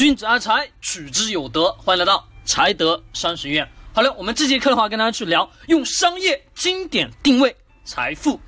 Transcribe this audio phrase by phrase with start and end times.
[0.00, 1.70] 君子爱财，取之有德。
[1.72, 3.70] 欢迎来到财德商学院。
[3.92, 8.40] 好了，我们这节课的话，跟大家去聊用商业经典定位财富。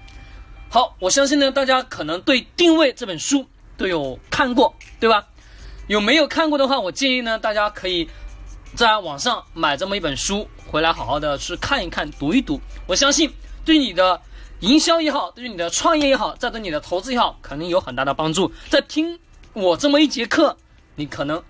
[0.70, 3.46] 好，我相信呢，大家可能对《定位》这本书
[3.76, 5.28] 都有看过，对吧？
[5.88, 8.08] 有没有看过的话，我建议呢，大家可以
[8.74, 12.58] 在网上买这么一本书回来，好好的去看一看、读一读。
[12.86, 13.30] 我相信
[13.62, 14.18] 对你的
[14.60, 18.50] 营销也好，对于你的创业也好，再对你的投资也好，肯定有很大的帮助。
[18.70, 19.20] 在听
[19.52, 20.56] 我这么一节课。
[20.94, 21.42] 你可能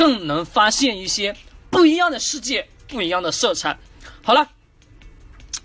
[0.00, 1.36] 更能发现一些
[1.68, 3.78] 不一样的世界，不一样的色彩。
[4.22, 4.48] 好了，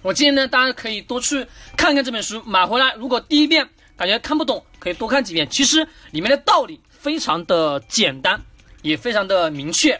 [0.02, 2.94] 我建议呢，大家可以多去看看这本书，买回来。
[2.96, 5.50] 如果第一遍感觉看不懂，可以多看几遍。
[5.50, 8.38] 其实里面的道理非常的简单，
[8.82, 9.98] 也非常的明确。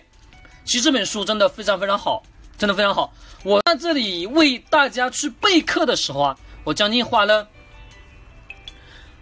[0.66, 2.22] 其实这本书真的非常非常好，
[2.58, 3.14] 真的非常好。
[3.46, 7.48] 我在这里为大家去备课的时候啊，我将近花了，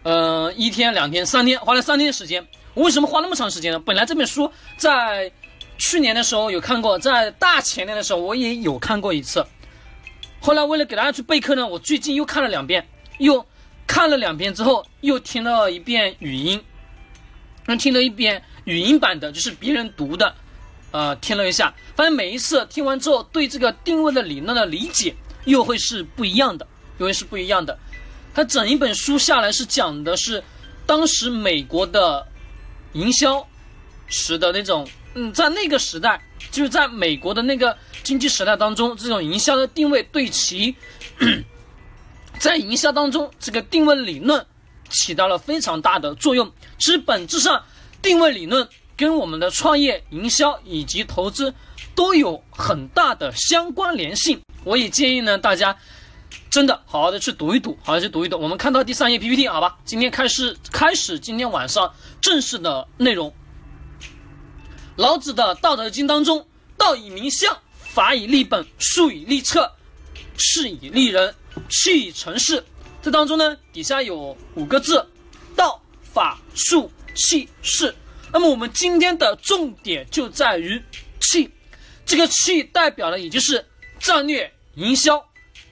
[0.01, 2.43] 呃，一天、两天、三天，花了三天的时间。
[2.73, 3.79] 我为什么花那么长时间呢？
[3.79, 5.31] 本来这本书在
[5.77, 9.45] 去年的时候有看过，在大前年的时候我也有看过一次。
[10.39, 12.87] 后来为了给大家去备课呢，我最近又看了两遍，
[13.19, 13.45] 又
[13.85, 16.63] 看了两遍之后又听了一遍语音，
[17.67, 20.33] 又听了一遍语音版的，就是别人读的，
[20.91, 25.15] 呃，听了一下，发现每一次听完之后，对这个定位的理论的理解
[25.45, 26.65] 又会是不一样的，
[26.97, 27.77] 又会是不一样的。
[28.33, 30.43] 它整一本书下来是讲的是
[30.87, 32.27] 当时美国的。
[32.93, 33.45] 营销
[34.07, 40.75] 时的那种，嗯，在那个时代，就是在美国的那个经济时代当中，这种营销的定位对其
[42.39, 44.45] 在营销当中这个定位理论
[44.89, 46.51] 起到了非常大的作用。
[46.77, 47.63] 其实本质上，
[48.01, 51.53] 定位理论跟我们的创业、营销以及投资
[51.95, 54.39] 都有很大的相关联性。
[54.63, 55.75] 我也建议呢，大家
[56.53, 58.37] 真的好好的去读一读，好好去读一读。
[58.37, 61.91] 我们看到第三页 PPT，好吧，今天开始开始，今天晚上。
[62.21, 63.33] 正式的内容，
[64.95, 66.45] 老子的《道德经》当中
[66.77, 69.71] ，“道以明相，法以立本，术以立策，
[70.37, 71.33] 事以立人，
[71.69, 72.63] 气以成事。”
[73.01, 75.03] 这当中呢，底下有五个字：
[75.55, 77.95] 道、法、术、气、势。
[78.31, 80.79] 那么我们今天的重点就在于
[81.19, 81.49] 气，
[82.05, 83.65] 这个气代表的也就是
[83.99, 85.19] 战略营销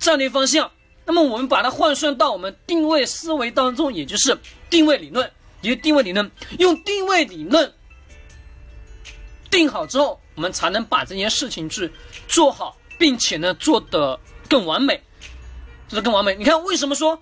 [0.01, 0.69] 战略方向。
[1.05, 4.37] 那么我们把它换算到我们定位思维当中，也就是
[4.69, 5.31] 定位理论。
[5.61, 7.71] 一个定位理论，用定位理论
[9.49, 11.91] 定好之后，我们才能把这件事情去
[12.27, 14.19] 做好，并且呢做得
[14.49, 14.99] 更完美，
[15.87, 16.35] 做得更完美。
[16.35, 17.21] 你看，为什么说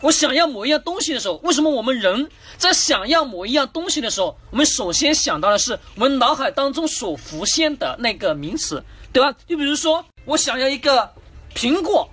[0.00, 2.28] 我想要某一样东西的时候，为什么我们人
[2.58, 9.34] 在想要某一样东西的时候，我们首先想到的是我们脑海当中所浮现的那个名词，对吧？
[9.48, 11.10] 就比如说，我想要一个
[11.54, 12.08] 苹果，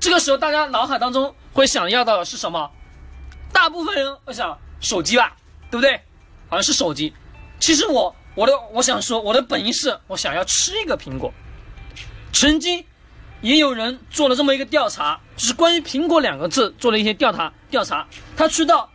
[0.00, 2.70] 这个时候大家脑海当中会想要到的是什么？
[3.52, 5.36] 大部分人会想手机吧，
[5.70, 6.00] 对不对？
[6.48, 7.12] 好像是手机。
[7.58, 11.32] 其实我我的我想说，我的本意是我想要吃一个苹果。
[12.32, 12.84] 曾经
[13.40, 18.06] 也有人做了这么一个调查，就是关于苹果两个字做了一些调查调查。
[18.36, 18.90] 他去到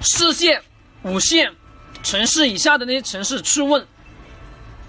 [0.00, 0.62] 四线、
[1.02, 1.54] 五线
[2.02, 3.86] 城市以下的那些城市去问，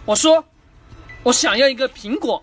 [0.05, 0.45] 我说
[1.27, 2.41] 我想要一个苹果。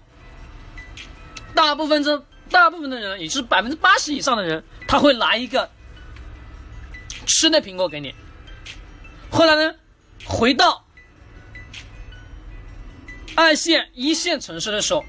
[1.55, 4.63] 大部分这大部分的人，也是百分之八十以上的人。
[4.87, 5.71] 他会拿一个
[7.27, 8.15] 吃的苹果给你。
[9.31, 9.75] 后来呢，
[10.27, 10.85] 回到
[13.35, 15.03] 二线、一线城市的时候，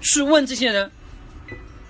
[0.00, 0.90] 去问这些人，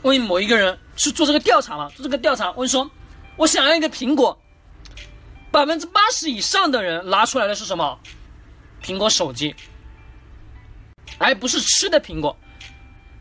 [0.03, 1.89] 问某一个人去做这个调查嘛？
[1.91, 2.91] 做这个调查，问说
[3.39, 4.37] ：“我想要一个苹果。”
[5.53, 8.01] 百分之八十以上的人拿出来的是什么？
[8.83, 9.55] 苹果手机，
[11.21, 12.37] 而不是吃的苹果。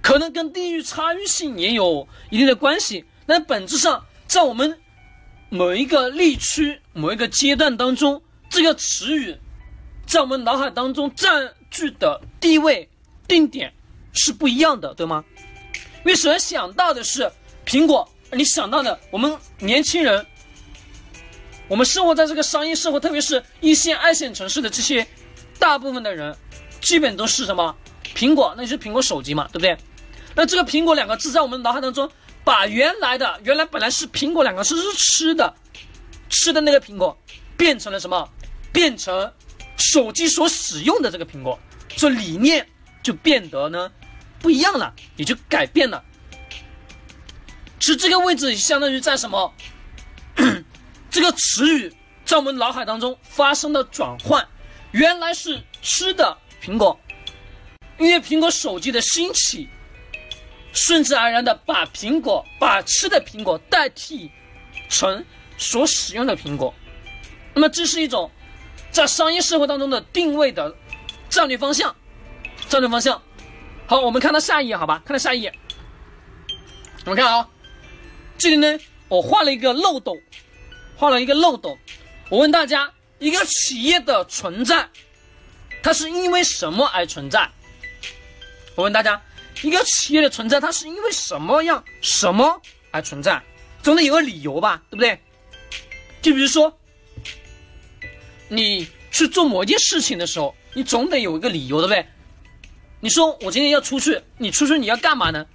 [0.02, 3.06] 可能跟地域差异性也有一定的关系。
[3.28, 4.80] 但本质上，在我们
[5.50, 9.38] 某一个地区、某一个阶段当中，这个词语
[10.08, 12.90] 在我们脑海当中占据的地位
[13.28, 13.72] 定点
[14.14, 15.24] 是不一样的，对吗？
[15.74, 17.30] 因为首先想到的是
[17.66, 20.26] 苹果，你想到的我们年轻人，
[21.68, 25.06] 我们生活在这个商业社会，特别是一线、二线城市的这些
[25.60, 26.36] 大部分的人，
[26.82, 29.78] 基本都是什么苹果，那就是苹果手机嘛，对不对？
[30.36, 32.10] 那这个苹果两个字在我们脑海当中。
[32.42, 35.54] 把原来的原来本来是苹果两个字是吃的，
[36.30, 37.16] 吃的那个苹果，
[37.56, 38.28] 变成了什么？
[38.72, 39.32] 变成
[39.78, 41.60] 手机所使用的这个苹果，
[41.96, 42.68] 所以理念
[43.04, 43.92] 就变得呢
[44.40, 46.04] 不一样了，也就改变了。
[47.80, 49.54] 其实这个位置相当于在什么？
[51.12, 51.94] 这个词语
[52.26, 54.48] 在我们脑海当中发生了转换，
[54.92, 57.00] 原来是吃的苹果，
[58.00, 59.68] 因为苹果手机的兴起。
[60.72, 64.30] 顺自然的把苹果，把吃的苹果代替
[64.88, 65.26] 成
[65.58, 66.72] 所使用的苹果，
[67.56, 68.30] 那么这是一种
[68.92, 70.76] 在商业社会当中的定位的
[71.28, 71.94] 战略方向，
[72.70, 73.20] 战略方向。
[73.88, 75.02] 好，我们看到下一页，好吧？
[75.04, 75.52] 看到下一页，
[77.06, 77.50] 我们看啊，
[78.38, 80.16] 这里呢，我画了一个漏斗，
[80.96, 81.80] 画了一个漏斗。
[82.30, 84.88] 我问大家，一个企业的存在，
[85.82, 87.50] 它是因为什么而存在？
[88.80, 89.22] 我问大家，
[89.62, 92.62] 一个企业的存在，它是因为什么样、什么
[92.92, 93.44] 而存在？
[93.84, 95.20] 总得有个理由吧，对不对？
[96.22, 96.74] 就比如说，
[98.48, 102.08] 你去做某一件事情的时候，你总得有一个理由，对不对？
[103.02, 105.46] 你说我今天要出去，你出去你要干嘛呢？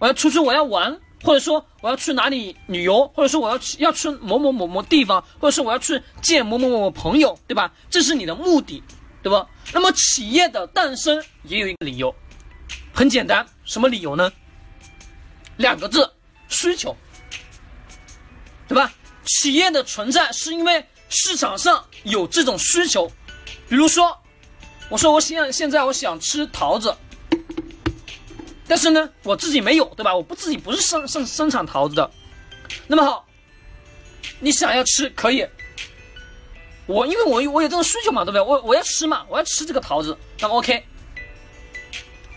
[0.00, 7.72] 我要出去，我要玩，或者说我要去哪里旅游，或者说我要去要去某某某某地方，或者说我要去见某某某某朋友，对吧？
[7.88, 8.82] 这是你的目的，
[9.22, 9.46] 对吧？
[9.72, 12.12] 那么企业的诞生也有一个理由，
[12.94, 14.32] 很简单，什么理由呢？
[15.56, 16.10] 两个字，
[16.48, 16.96] 需求，
[18.68, 18.92] 对吧？
[19.24, 23.10] 企业的存在是因为市场上有这种需求，
[23.68, 24.16] 比如说。
[24.90, 26.94] 我说我现现在我想吃桃子，
[28.68, 30.14] 但是呢，我自己没有，对吧？
[30.14, 32.10] 我不自己不是生生生产桃子的。
[32.86, 33.26] 那么好，
[34.40, 35.48] 你想要吃可以，
[36.86, 38.42] 我因为我我有这种需求嘛，对不对？
[38.42, 40.86] 我我要吃嘛，我要吃这个桃子，那么 OK，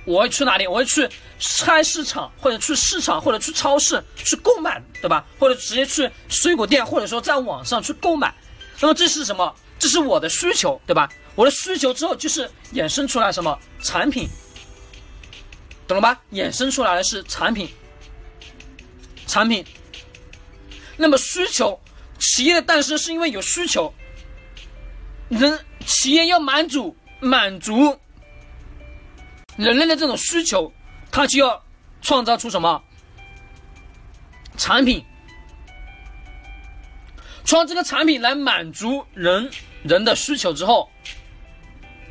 [0.08, 0.66] 我会去哪里？
[0.66, 1.08] 我会去
[1.38, 5.26] 菜市场，或者去市场，或者去超市去购买，对吧？
[5.38, 8.34] 或者直接去水果店，或者说在网上去购买。
[8.80, 9.54] 那么这是什么？
[9.78, 11.12] 这是我的需求，对吧？
[11.36, 14.30] 我的需求之后就是衍生出来什么产品，
[15.86, 16.22] 懂了吧？
[16.32, 17.70] 衍生出来的是产品，
[19.28, 19.64] 产品。
[20.96, 21.78] 那么需求，
[22.18, 23.94] 企业的诞生是因为有需求，
[25.28, 28.00] 人企业要满足满足
[29.58, 30.72] 人类的这种需求，
[31.12, 31.62] 它就要
[32.02, 32.82] 创造出什么
[34.56, 35.04] 产品，
[37.44, 39.50] 创这个产品来满足人
[39.84, 40.90] 人的需求之后。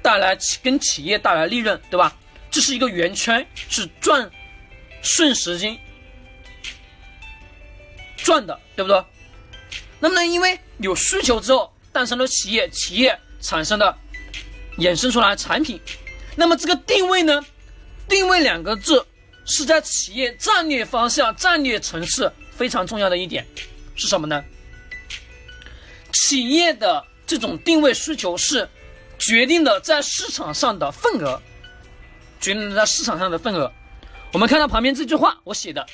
[0.02, 2.16] 带来跟企业带来利润，对吧？
[2.48, 4.31] 这是一个圆圈，是赚
[5.02, 5.76] 顺时针
[8.16, 9.04] 赚的，对不对？
[9.98, 13.98] 那么呢，因为有需求之后诞生了企业，企业产生的
[14.78, 15.81] 衍生出来产品。
[16.37, 17.44] 那么这个定位呢？
[18.09, 19.05] 定位两个字
[19.44, 23.44] 是在企业战略方向、战略层次非常重要的一点
[23.97, 24.44] 是什么呢？
[26.12, 28.69] 企业的这种定位需求是。
[29.19, 31.41] 决定了在市场上的份额，
[32.39, 33.73] 决定了在市场上的份额。
[34.31, 35.87] 我们看到旁边这句话，我写的：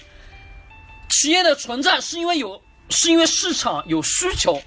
[1.08, 2.60] 企业的存在是因为有，
[2.90, 4.60] 是因为市场有需求，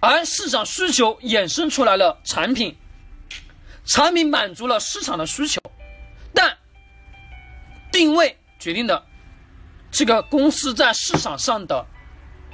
[0.00, 2.74] 而市场需求衍生出来了产品，
[3.86, 5.60] 产品满足了市场的需求，
[6.34, 6.56] 但
[7.92, 9.06] 定位决定的
[9.90, 11.86] 这个公司在市场上的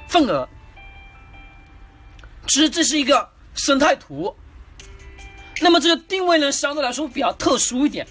[0.07, 0.47] 份额。
[2.47, 4.33] 其实这是一个生态图。
[5.61, 8.07] 那么这个定位呢，相对来说比较特殊一点。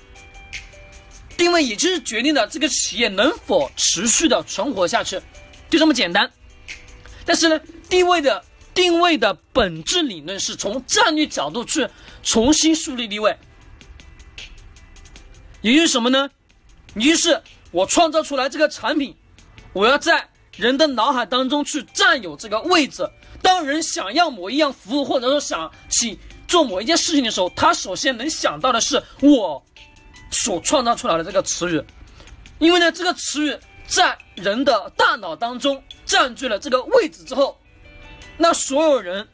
[1.37, 5.21] 定位也就是决定了这个企业能否持续的存活下去，
[5.69, 6.31] 就这么简单。
[7.25, 11.89] 但是呢，定位的定位的本质理论是从战略角度去
[12.23, 13.37] 重新树立地位，
[15.61, 16.31] 也就是什么呢？
[16.95, 19.17] 也就是我创造出来这个产品，
[19.73, 23.09] 我要在人的脑海当中去占有这个位置。
[23.41, 26.19] 当人想要某一样服务，或者说想起。
[26.49, 29.65] 做某一件事情的时候，他首先能想到的是我
[30.31, 31.83] 所创造出来的这个词语，
[32.59, 37.59] 因为呢，这个词语在人的大脑当中占据了这个位置之后，
[38.43, 39.27] 那所有人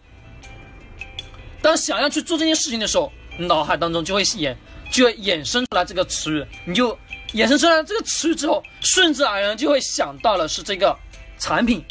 [1.62, 4.54] 当想要去做这件事情的时候，脑海当中就会衍
[4.92, 6.96] 就会衍生出来这个词语，你就
[7.32, 10.94] 衍生出来这个词语之后，顺自而然就会想到了是这个
[11.38, 11.82] 产品，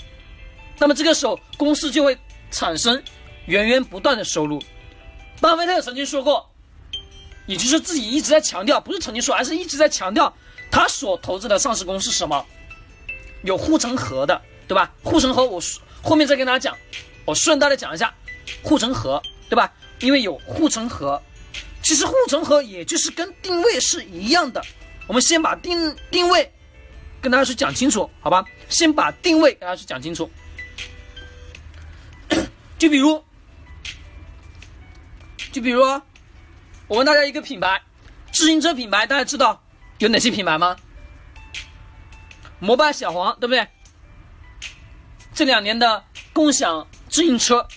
[0.78, 2.16] 那么这个时候公司就会
[2.52, 3.02] 产生
[3.48, 4.62] 源源不断的收入。
[5.42, 6.48] 巴菲特曾经说过，
[7.48, 10.32] 也就是自己一直在强调，不是曾经说，而是一直在强调，
[10.70, 12.46] 他所投资的上市公司是什么？
[13.42, 14.94] 有护城河的，对吧？
[15.04, 15.60] 护城河，我
[16.04, 16.78] 后面再跟大家讲，
[17.28, 18.14] 我顺带的讲一下
[18.64, 19.70] 护城河，对吧？
[20.00, 21.22] 因为有护城河，
[21.84, 24.64] 其实护城河也就是跟定位是一样的。
[25.08, 26.50] 我们先把定定位
[27.22, 28.46] 跟大家去讲清楚，好吧？
[28.70, 30.32] 先把定位跟大家去讲清楚，
[32.80, 33.22] 就比如。
[35.52, 35.82] 就比如，
[36.88, 37.82] 我问大家一个品牌，
[38.32, 39.64] 自行车品牌，大家知道
[39.98, 40.78] 有哪些品牌吗？
[42.60, 43.68] 摩拜、小黄，对不对？
[45.34, 46.04] 这两年的
[46.38, 47.68] 共享自行车，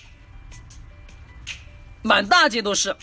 [2.03, 2.95] 满大街都是，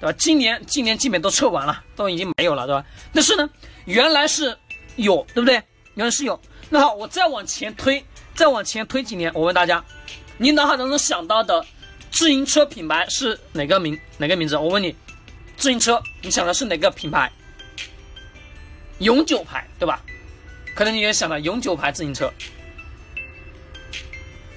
[0.00, 0.12] 对吧？
[0.18, 2.84] 今年今年基本都撤完了，都已经没有了，对吧？
[3.12, 3.48] 但是呢，
[3.84, 4.58] 原来是
[4.96, 5.62] 有，对不对？
[5.94, 6.40] 原来是有。
[6.70, 8.04] 那好，我再往前推，
[8.34, 9.84] 再往前推几年，我问大家，
[10.38, 11.64] 你脑海当中想到的
[12.10, 14.56] 自行车品牌是哪个名哪个名字？
[14.56, 14.92] 我问你，
[15.56, 17.30] 自行车你想的是哪个品牌？
[18.98, 20.02] 永久牌对吧？
[20.74, 22.28] 可能你也想到永久牌自行车。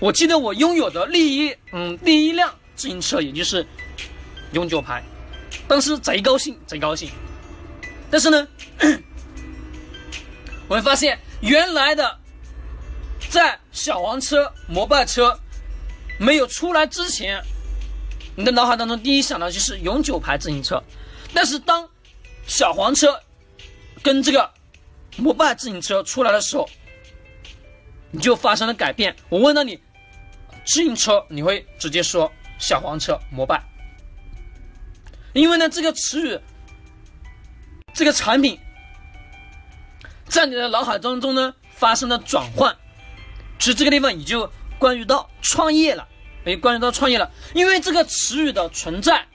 [0.04, 3.66] 我记得我拥有的第一嗯第一辆自行车，也就是
[4.52, 5.02] 永久牌，
[5.66, 7.10] 当时贼高兴贼高兴。
[8.12, 8.46] 但是呢，
[10.68, 12.20] 我会发现原来的
[13.30, 15.40] 在小黄车、摩拜车
[16.20, 17.42] 没有出来之前，
[18.36, 20.84] 你的脑海当中第一想到就是永久牌自行车。
[21.34, 21.88] 但是当
[22.46, 23.18] 小黄车
[24.02, 24.52] 跟这个
[25.16, 26.70] 摩拜自行车出来的时候，
[28.12, 29.16] 你就发生了改变。
[29.30, 29.80] 我问到你。
[30.66, 33.62] 自行车你会直接说小黄车、摩拜，
[35.34, 36.40] 因为呢这个词语、
[37.94, 38.58] 这个产品
[40.26, 42.76] 在你的脑海当中呢发生了转换，
[43.60, 46.08] 其实这个地方你就关于到创业了，
[46.46, 49.28] 哎关于到创业了，因为这个词语的存在，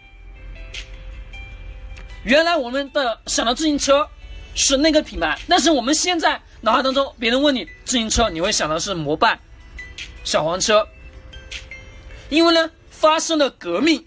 [2.25, 4.09] 原来我们的想到自行车
[4.55, 9.39] 是那个品牌，但是我们现在脑海当中别人问你自行车，你会想到是摩拜、
[10.25, 10.89] 小黄车。
[12.31, 14.05] 因为呢，发生了革命，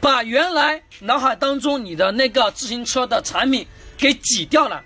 [0.00, 3.64] 把原来脑海当中你的那个自行车的产品
[3.96, 4.82] 给挤掉了，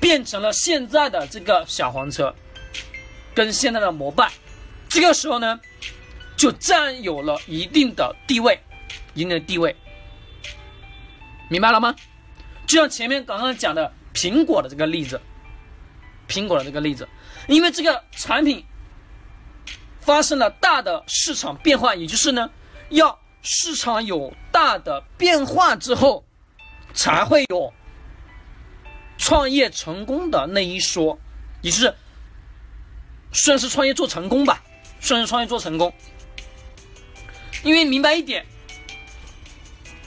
[0.00, 2.34] 变成了现在的这个小黄车，
[3.34, 4.32] 跟现在的摩拜，
[4.88, 5.60] 这个时候呢，
[6.36, 8.58] 就占有了一定的地位，
[9.12, 9.76] 一定的地位，
[11.50, 11.94] 明白了吗？
[12.66, 15.20] 就像前面刚刚讲的苹果的这个例子，
[16.26, 17.06] 苹果的这个例子，
[17.46, 18.64] 因为这个产品。
[20.10, 22.50] 发生了大的市场变化，也就是呢，
[22.88, 26.24] 要市场有大的变化之后，
[26.92, 27.72] 才会有
[29.16, 31.16] 创业成功的那一说，
[31.62, 31.94] 也就是
[33.30, 34.64] 算是创业做成功吧，
[35.00, 35.94] 算是创业做成功。
[37.62, 38.44] 因为明白一点，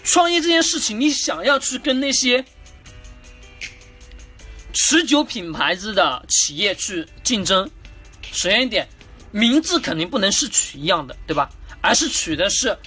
[0.03, 2.43] 创业这件事情，你想要去跟那些
[4.73, 7.71] 持久品牌子的企业去竞争，
[8.33, 8.85] 首先一点。
[9.33, 11.49] 名字肯定不能是取一样的，对吧？
[11.81, 12.77] 而是取的是，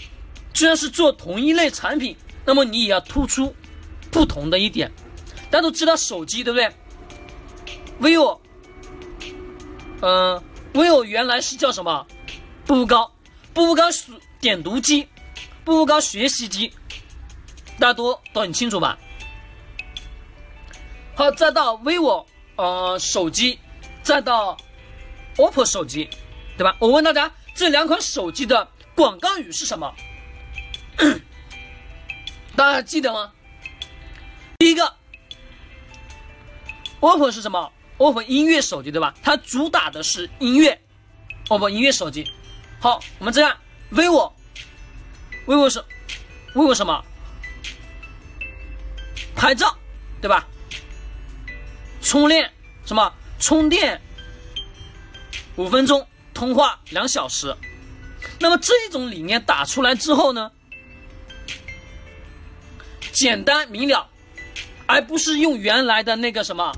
[0.55, 3.53] 既然是做同一类产品，那么你也要突出
[4.13, 4.91] 不同的一点。
[5.51, 6.73] 大家都知道手机，对不对
[8.01, 8.39] ？vivo，
[10.03, 10.41] 嗯
[10.73, 12.07] ，vivo 原来是叫什么？
[12.65, 13.13] 步步高，
[13.53, 13.85] 步步高
[14.41, 15.09] 点读机，
[15.65, 16.73] 步步高学习机，
[17.81, 18.97] 大家都都很清楚吧？
[21.17, 22.25] 好，再到 vivo，
[22.55, 23.59] 呃，手机，
[24.05, 24.57] 再到
[25.37, 26.09] OPPO 手机。
[26.57, 26.75] 对吧？
[26.79, 29.95] 我问大家，这两款手机的广告语是什么？
[32.57, 33.33] 大家记得吗？
[34.59, 34.95] 第一个
[37.01, 39.15] ，OPPO 是什么？OPPO 音乐手机，对吧？
[39.23, 40.81] 它主打的是音乐
[41.49, 42.31] ，OPPO 音乐手机。
[42.81, 43.57] 好，我们再看
[43.93, 45.85] vivo，vivo 是
[46.55, 47.05] vivo 什么？
[49.35, 49.77] 拍照，
[50.23, 50.47] 对吧？
[52.01, 52.51] 充电
[52.87, 53.13] 什么？
[53.39, 54.01] 充电
[55.57, 56.07] 五分钟。
[56.37, 57.57] 通话两小时，
[58.39, 60.53] 那么这种理念打出来之后呢，
[63.11, 64.07] 简单明了，
[64.85, 66.77] 而不是用原来的那个什么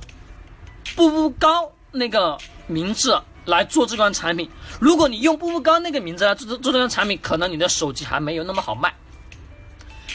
[0.94, 2.38] 步步高那个
[2.68, 4.48] 名字来做这款产品。
[4.78, 8.94] 如果你用步步高那个名字来做做这款产品，可能你的手机还没有那么好卖，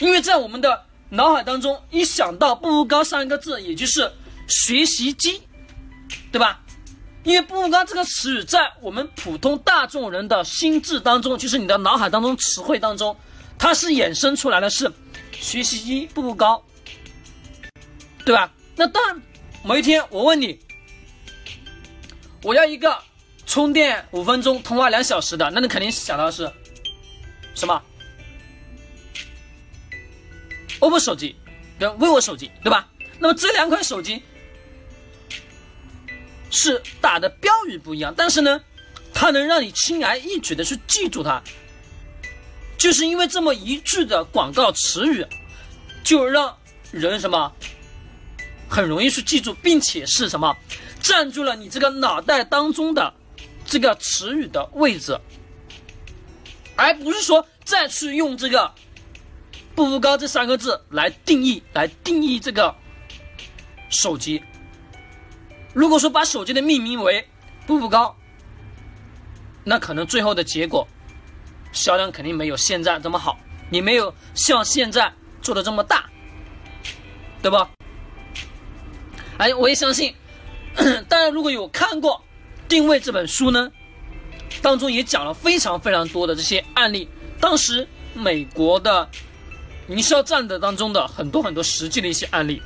[0.00, 4.10] 因为在我们的脑海当中，一想到步步高三个字，也就是
[4.48, 5.42] 学习机，
[6.32, 6.62] 对吧？
[7.24, 13.16] 因为步步高这个词语在我们普通大众人的心智当中，就是你的脑海当中词汇当中，
[13.58, 14.92] 它是衍生出来的是
[15.32, 16.62] 学习机步步高，
[18.26, 18.52] 对吧？
[18.76, 19.22] 那当，
[19.62, 20.58] 某一天我问你，
[22.42, 22.98] 我要一个
[23.46, 26.50] 充电五分钟、通话两小时的，那你肯定想到是
[27.54, 27.82] 什么
[30.80, 31.34] ？OPPO 手机
[31.78, 32.86] 跟 vivo 手机，对吧？
[33.18, 34.22] 那么这两款手机。
[36.54, 38.60] 是打的标语不一样，但是呢，
[39.12, 41.42] 它能让你轻而易举的去记住它，
[42.78, 45.26] 就是因为这么一句的广告词语，
[46.04, 46.56] 就让
[46.92, 47.52] 人什么
[48.68, 50.56] 很容易去记住，并且是什么
[51.02, 53.12] 占据了你这个脑袋当中的
[53.66, 55.18] 这个词语的位置，
[56.76, 58.72] 而不是说再去用这个
[59.74, 62.72] “步步高”这三个字来定义来定义这个
[63.90, 64.40] 手机。
[65.74, 67.28] 如果说把手机的命名为
[67.66, 68.16] 步步高，
[69.64, 70.86] 那可能最后的结果
[71.72, 73.36] 销量肯定没有现在这么好，
[73.70, 75.12] 你没有像现在
[75.42, 76.08] 做的这么大，
[77.42, 77.68] 对吧？
[79.36, 80.14] 哎，我也相信，
[81.08, 82.22] 大家如果有看过
[82.68, 83.72] 《定位》这本书呢，
[84.62, 87.08] 当中也讲了非常非常多的这些案例，
[87.40, 89.08] 当时美国的
[89.88, 92.62] 营销战的当中的很多很多实际的一些案例。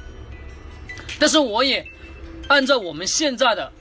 [1.18, 1.84] 但是我也
[2.48, 3.72] 按照我们现在的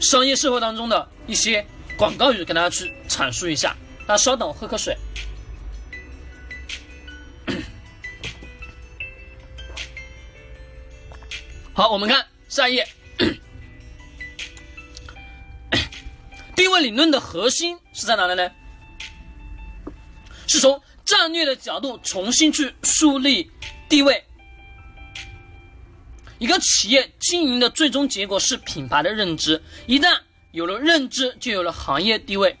[0.00, 3.76] 商业社会当中的一些广告语跟大家去阐述一下。
[4.06, 4.96] 大家稍等，我喝口水。
[11.72, 12.86] 好，我们看下一页。
[16.54, 18.50] 定位理论的核心是在哪里呢？
[20.46, 23.50] 是从战略的角度重新去树立
[23.88, 24.22] 地位。
[26.42, 30.18] 一个企业经营的最终结果是品牌的认知，一旦
[30.50, 32.58] 有了认知，就有了行业地位，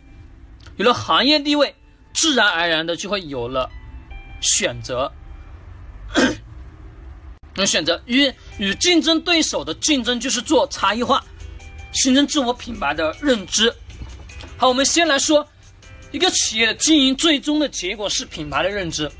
[0.76, 1.74] 有了行业地位，
[2.14, 3.68] 自然而然的就会有了
[4.40, 5.12] 选择。
[7.56, 11.20] 那选择与与竞争对手的竞争就是做差异化，
[11.92, 13.74] 形成自我品牌的认知。
[14.56, 15.44] 好，我们先来说
[16.12, 19.10] 一个企业经营最终的结果是品牌的认知。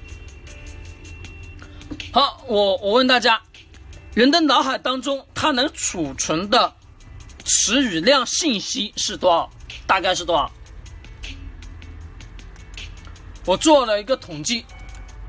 [2.12, 3.42] 好，我我问大家，
[4.14, 6.74] 人的脑海当中它能储存的
[7.44, 9.50] 词语量信息是多少？
[9.86, 10.50] 大概是多少？
[13.44, 14.64] 我做了一个统计，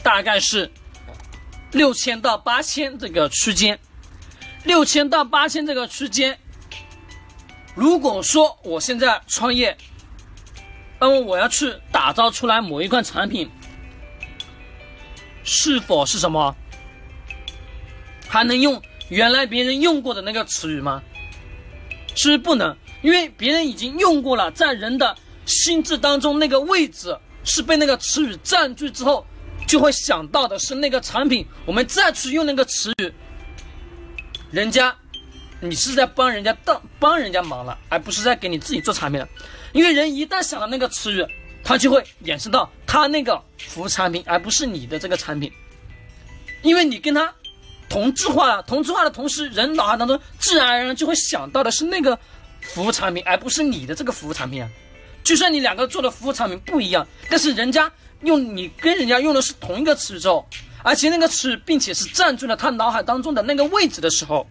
[0.04, 0.72] 大概是。
[1.72, 3.80] 六千到八千这个区间，
[4.64, 6.38] 六千到八千这个区间，
[7.74, 9.76] 如果说我现在创业，
[11.00, 13.50] 那么我要去打造出来某一款产品，
[15.44, 16.56] 是否是什么？
[18.34, 21.04] 还能用原来别人用过的那个词语吗？
[22.16, 22.76] 是不是不能？
[23.04, 29.24] 因为别人已经用过了，在人的心智当中那个位置是被那个词语占据之后。
[29.66, 33.12] 就会想到的是那个产品，我们再去用那个词语，
[34.52, 34.94] 人家，
[35.62, 39.28] 你是在帮人家当帮人家忙了，而不是在给你自己做产品了。
[39.72, 41.26] 因为人一旦想到那个词语，
[41.64, 45.52] 他就会衍生到他那个服务产品，而不是你的这个产品。
[46.62, 47.34] 因为你跟他
[47.94, 52.18] 同质化了，同质化的同时，人脑海当中自然而然就会想到的是那个
[52.62, 54.68] 服务产品，而不是你的这个服务产品啊。
[55.24, 57.92] 就算你两个做的服务产品不一样，但是人家。
[58.22, 60.48] 用你跟人家用的是同一个词之后，
[60.82, 64.48] 而且那个词，并且是占据了他脑海当中的那个位置的时候，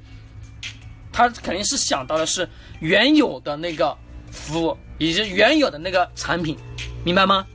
[1.10, 2.46] 他肯定是想到的是
[2.80, 3.96] 原有的那个
[4.30, 6.54] 服务以及原有的那个产品，
[7.02, 7.46] 明白吗？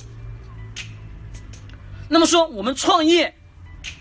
[2.10, 3.32] 那么说我们创业，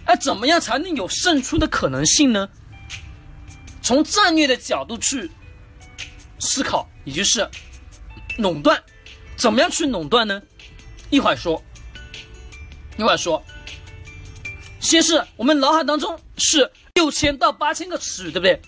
[0.06, 2.48] 哎，怎么样才能有胜出的可能性呢？
[3.82, 5.30] 从战略的角度去
[6.38, 7.48] 思考，也就是
[8.38, 8.82] 垄断，
[9.36, 10.42] 怎么样去垄断呢？
[11.10, 11.62] 一会儿说。
[12.98, 13.42] 一会儿说，
[14.80, 18.60] 先是我们脑海当中是六千到八千个词语，对不对？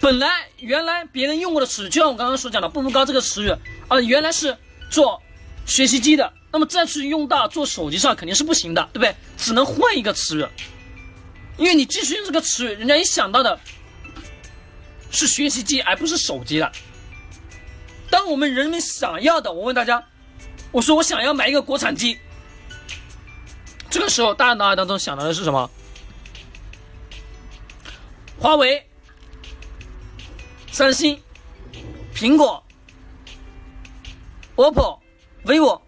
[0.00, 3.50] 本来原来别人用过的词语，就像我刚刚所讲的“步步高”这个词语
[3.88, 4.56] 啊，原来是
[4.90, 5.22] 做
[5.64, 9.14] 学习机的，那么再去用到做手机上肯定是不行的，对不对？
[9.36, 10.46] 只能换一个词语，
[11.56, 13.58] 因为你继续用这个词语，人家一想到的
[15.10, 16.72] 是学习机，而不是手机了。
[18.10, 20.02] 当我们人们想要的，我问大家，
[20.72, 22.18] 我说我想要买一个国产机。
[23.90, 25.70] 这个时候，大家脑海当中想到的是什么？
[28.38, 28.86] 华为、
[30.70, 31.20] 三星、
[32.14, 32.62] 苹果、
[34.56, 35.00] OPPO、
[35.44, 35.80] vivo，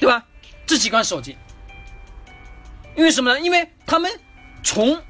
[0.00, 0.24] 对吧？
[0.66, 1.36] 这几款手机，
[2.96, 3.40] 因为什么呢？
[3.40, 4.10] 因为他们
[4.62, 5.02] 从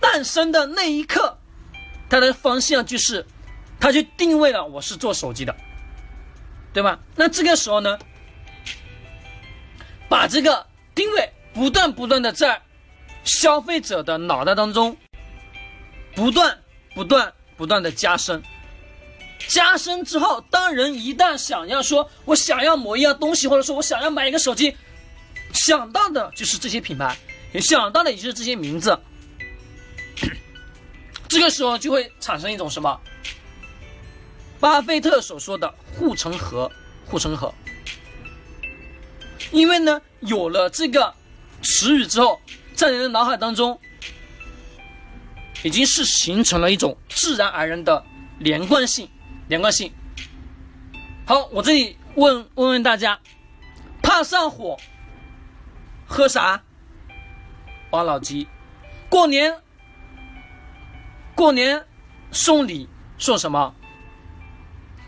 [0.00, 1.38] 诞生的那一刻，
[2.08, 3.26] 它的方向就是，
[3.80, 5.54] 它就定位了我是做手机的，
[6.72, 6.98] 对吧？
[7.14, 7.98] 那这个时候呢，
[10.08, 11.32] 把这个定位。
[11.56, 12.60] 不断不断的在
[13.24, 14.94] 消费者的脑袋当中，
[16.14, 16.58] 不断
[16.94, 18.42] 不断不断的加深，
[19.48, 24.76] 加深之后，当人一旦想要说我想要某一样东西，或者说我想要买一个手机，
[25.52, 27.16] 想到的就是这些品牌，
[27.52, 28.98] 也想到的也就是这些名字，
[31.28, 33.00] 这个时候就会产生一种什么？
[34.58, 36.70] 巴菲特所说的护城河，
[37.06, 37.52] 护城河，
[39.52, 41.14] 因为呢，有了这个。
[41.62, 42.38] 词语之后，
[42.76, 43.76] 在人的脑海当中，
[45.64, 48.04] 已经是形成了一种自然而然的
[48.38, 49.08] 连贯性。
[49.48, 49.92] 连贯性。
[51.26, 53.18] 好，我这里问问问大家，
[54.02, 54.76] 怕上火，
[56.06, 56.62] 喝啥？
[57.90, 58.46] 王老吉。
[59.08, 59.60] 过年，
[61.34, 61.84] 过年
[62.30, 63.74] 送礼送什么？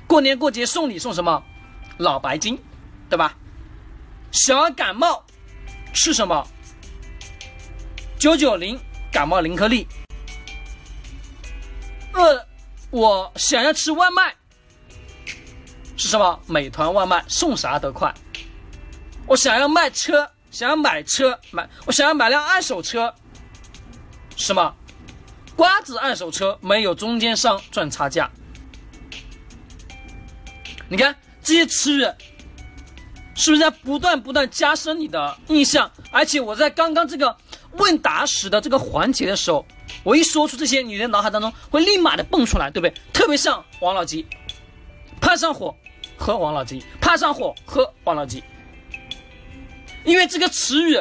[0.07, 1.43] 过年过节送礼送什么？
[1.99, 2.59] 老白金，
[3.09, 3.37] 对吧？
[4.31, 5.25] 小儿感冒。
[5.93, 6.47] 吃什么？
[8.19, 8.79] 九九零
[9.11, 9.87] 感冒灵颗粒。
[12.13, 12.47] 呃，
[12.91, 14.35] 我想要吃外卖，
[15.97, 16.41] 是什么？
[16.47, 18.13] 美团外卖送啥都快。
[19.27, 23.15] 我想要卖车，想要买车，买我想要买辆二手车，
[24.37, 24.75] 是吗？
[25.55, 28.31] 瓜子二手车没有中间商赚差价。
[30.89, 32.01] 你看这些词语，
[33.35, 35.91] 是不是在不断不断加深你的印象？
[36.11, 37.37] 而且我在刚刚这个
[37.73, 39.67] 问答时的这个环节的时候，
[40.05, 42.95] 我一说出这些，你的脑海当中会立马的蹦出来，对不对？
[43.13, 44.27] 特别像王老吉，
[45.21, 45.75] 怕上火
[46.17, 48.43] 喝王老吉，怕上火喝王老吉。
[50.05, 50.99] 因为这个词语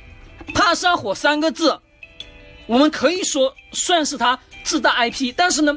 [0.54, 1.78] “怕上火”三个字，
[2.66, 5.76] 我们可以说算是它自带 IP，但是呢，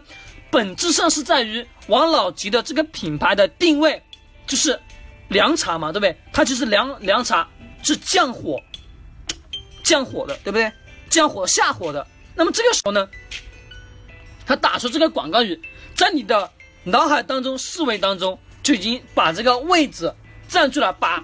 [0.49, 4.01] 本质上是在于王老吉的这个品牌的定位
[4.47, 4.79] 就是
[5.27, 6.15] 凉茶嘛，对不对？
[6.31, 7.45] 它就是凉凉茶，
[7.83, 8.57] 是降火、
[9.83, 10.71] 降火的，对不对？
[11.09, 12.07] 降火下火的。
[12.39, 13.09] 那么这个时候呢，
[14.45, 15.61] 他打出这个广告语，
[15.93, 16.49] 在你的
[16.85, 20.15] 脑海当中、思维当中就已经把这个位置
[20.47, 21.21] 占据了，把。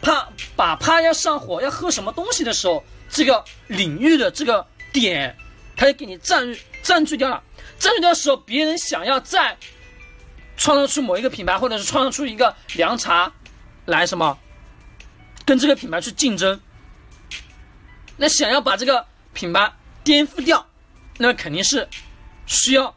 [0.00, 5.36] 怕把怕要上火要喝什么东西的时候，这个领域的这个点，
[5.76, 7.40] 他就给你占占据掉了。
[7.78, 9.56] 占据掉的时候，别人想要再
[10.56, 13.32] 创造出某一个品牌，或者是创造出一个凉茶
[13.84, 14.36] 来什么，
[15.44, 16.60] 跟这个品牌去竞争，
[18.16, 19.72] 那想要把这个品牌
[20.04, 20.66] 颠覆掉，
[21.18, 21.88] 那肯定是
[22.46, 22.94] 需要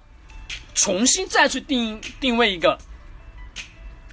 [0.73, 2.77] 重新再去定定位一个，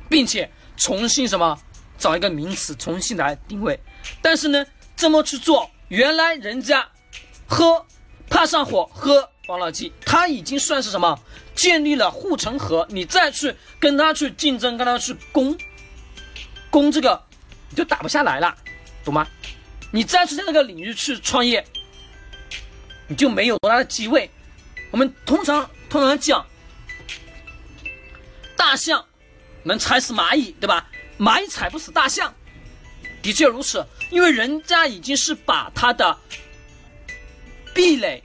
[0.09, 1.61] 并且重新什么。
[1.99, 3.79] 找一个名词重新来定位，
[4.21, 6.85] 但是呢，这么去做，原来人家
[7.47, 7.87] 喝
[8.29, 11.17] 怕上火喝王老吉，他已经算是什么
[11.55, 15.57] 建立了护城河，你再去跟他去竞争，跟他去攻
[16.71, 17.23] 攻这个，
[17.71, 18.53] 你就打不下来了，
[19.05, 19.25] 懂吗？
[19.93, 21.65] 你再去在那个领域去创业，
[23.09, 24.31] 你就没有多大的机会。
[24.91, 26.45] 我们通常通常讲，
[28.57, 29.05] 大象
[29.62, 30.88] 能踩死蚂蚁，对吧？
[31.19, 32.35] 蚂蚁踩不死大象，
[33.23, 36.17] 的确如此，因为人家已经是把他的
[37.73, 38.23] 壁垒，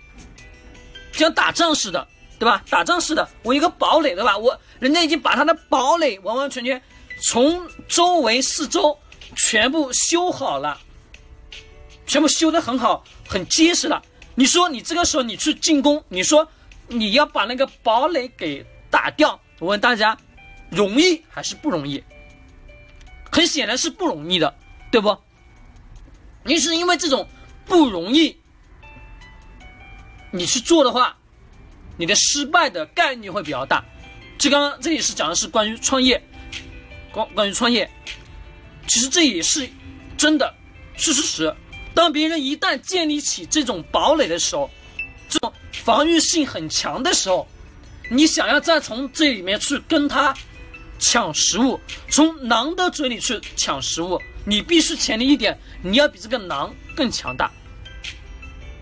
[1.12, 2.08] 像打仗似的，
[2.40, 2.64] 对吧？
[2.70, 4.38] 打仗似的，我一个堡垒，对吧？
[4.38, 6.82] 我人家已经把他的堡垒完完全全
[7.24, 8.98] 从周围四周
[9.36, 10.80] 全部修好了，
[12.06, 14.02] 全部修得很好，很结实了。
[14.40, 16.48] 你说你这个时候你去进攻，你说
[16.88, 20.16] 你要把那个堡垒给打掉，我问大家，
[20.70, 22.04] 容易还是不容易？
[23.32, 24.54] 很显然是不容易的，
[24.92, 25.18] 对不？
[26.44, 27.28] 你是因为这种
[27.66, 28.38] 不容易，
[30.30, 31.18] 你去做的话，
[31.98, 33.84] 你的失败的概率会比较大。
[34.38, 36.24] 这刚刚这里是讲的是关于创业，
[37.12, 37.90] 关关于创业，
[38.88, 39.68] 其实这也是
[40.16, 40.54] 真的，
[40.96, 41.56] 是事实。
[41.98, 44.70] 当别人一旦建立起这种堡垒的时候，
[45.28, 47.48] 这种防御性很强的时候，
[48.12, 50.32] 你想要再从这里面去跟他。
[51.00, 51.80] 抢食物，
[52.10, 57.52] 从狼的嘴里去抢食物，你必须前提一点，你要比这个狼更强大，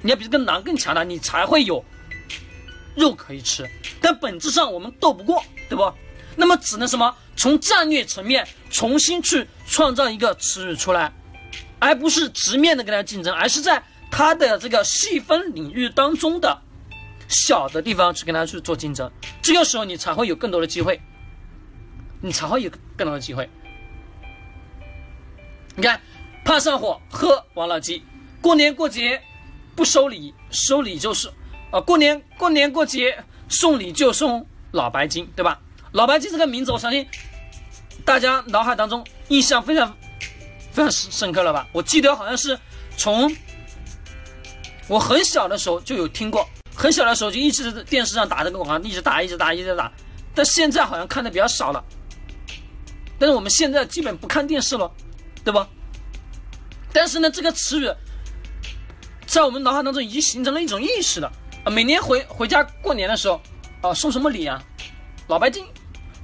[0.01, 1.83] 你要比这个狼更强大，你才会有
[2.95, 3.69] 肉可以吃。
[3.99, 5.93] 但本质上我们斗不过，对不？
[6.37, 7.13] 那么只能什么？
[7.35, 11.13] 从战略层面重新去创造一个词语出来，
[11.79, 16.61] 而不是直面的跟他竞争，而是在他的这个细分领域当中的
[17.27, 19.11] 小的地方去跟他去做竞争。
[19.41, 20.99] 这个时候你才会有更多的机会。
[22.21, 23.47] 你才会有更多的机会。
[25.75, 26.01] 你看，
[26.43, 28.03] 怕上火喝王老吉，
[28.41, 29.21] 过年过节
[29.75, 31.29] 不收礼，收礼就是，
[31.71, 35.61] 呃，过年过年过节送礼就送老白金，对吧？
[35.91, 37.05] 老白金这个名字，我相信
[38.03, 39.95] 大家脑海当中印象非常
[40.75, 41.65] 非常深刻了吧？
[41.71, 42.59] 我记得好像是
[42.97, 43.33] 从
[44.89, 49.89] 我很小的时候就有听过，很小的时候就一直在电视上打这个广告，一直打，一直打，一直打，
[50.33, 51.81] 但现在好像看的比较少了。
[53.17, 54.91] 但是我们现在基本不看电视了，
[55.45, 55.65] 对吧？
[56.91, 57.89] 但是呢，这个词语
[59.25, 61.31] 在我们脑海当中已经形成了一种意识了
[61.63, 61.71] 啊！
[61.71, 63.41] 每年回回家过年的时候，
[63.81, 64.61] 啊，送什么礼啊？
[65.27, 65.65] 老白金，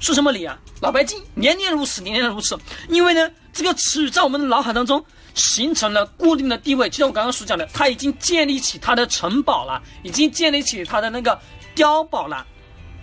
[0.01, 0.59] 送什么礼啊？
[0.81, 2.59] 老白金，年年如此，年年如此。
[2.89, 11.39] 因为呢，这个词语在我们的脑海当中形成了固定的地位，就像我刚刚所讲的，他已经建立起他的城堡了，已经建立起他的那个
[11.75, 12.45] 碉堡了，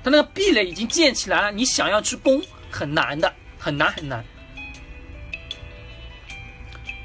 [0.02, 3.32] 他那个壁垒已经建起来了，你想要去攻很难的。
[3.60, 4.24] 很难很难，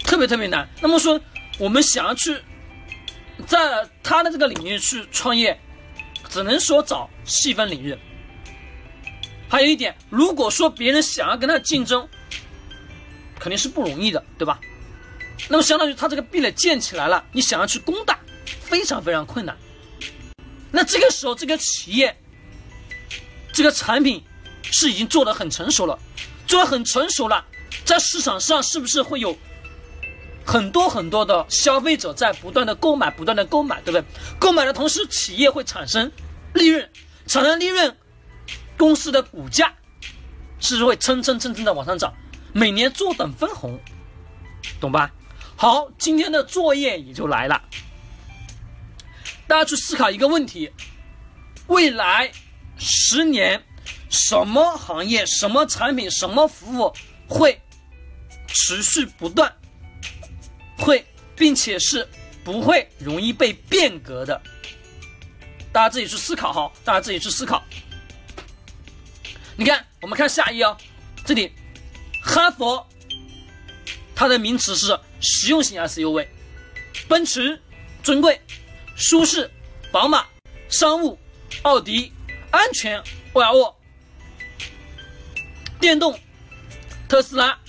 [0.06, 0.70] 特别特别难。
[0.80, 1.20] 那么说，
[1.58, 2.40] 我们想要去
[3.48, 5.60] 在他的这个领域去创业，
[6.30, 7.98] 只能说找细分领域。
[9.50, 12.08] 还有一点，如果说别人想要跟他竞争，
[13.44, 14.58] 肯定是不容易的，对吧？
[15.50, 18.18] 那么相当于他这个壁垒建起来了，你想要去攻打，
[18.62, 19.54] 非常非常困难。
[20.72, 22.18] 那这个时候，这个企业
[23.52, 24.24] 这个产品
[24.64, 26.00] 是已经做的很成熟了。
[26.48, 27.44] 做得很成熟了，
[27.84, 29.38] 在市场上是不是会有
[30.46, 34.06] 很多很多的消费者在不断的购买，不断的购买，对不对？
[34.40, 36.10] 购买的同时，企业会产生
[36.54, 36.90] 利润，
[37.28, 37.98] 产生利润，
[38.78, 39.74] 公司的股价
[40.62, 42.14] 是会蹭蹭蹭蹭的往上涨？
[42.54, 43.80] 每年坐等分红，
[44.80, 45.12] 懂吧？
[45.56, 47.62] 好，今天的作业也就来了，
[49.48, 50.72] 大家去思考一个问题：
[51.68, 52.32] 未来
[52.78, 53.64] 十年，
[54.10, 56.94] 什么行业、什么产品、什么服务
[57.28, 57.60] 会
[58.48, 59.52] 持续不断，
[60.78, 61.04] 会，
[61.36, 62.08] 并且是
[62.44, 64.40] 不会容易被变革的？
[65.72, 67.64] 大家自己去思考哈，大家自己去思考。
[69.56, 70.78] 你看，我们看下一页哦，
[71.26, 71.52] 这里。
[72.24, 72.88] 哈佛，
[74.16, 76.26] 它的名词是实用型 SUV，
[77.08, 77.62] 奔驰
[78.02, 78.42] 尊贵、
[78.96, 79.52] 舒适，
[79.92, 80.26] 宝马
[80.70, 81.20] 商务，
[81.64, 82.14] 奥迪
[82.50, 83.76] 安全，沃尔沃
[85.80, 86.18] 电动，
[87.10, 87.60] 特斯拉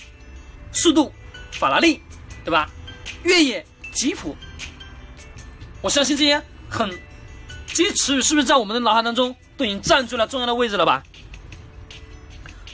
[0.71, 1.11] 速度，
[1.51, 2.01] 法拉利，
[2.45, 2.71] 对吧？
[3.23, 4.35] 越野吉普，
[5.81, 6.89] 我相信这些很
[7.67, 11.03] 这些词语是不是在我们的脑海当中都已经占据了重要的位置了吧？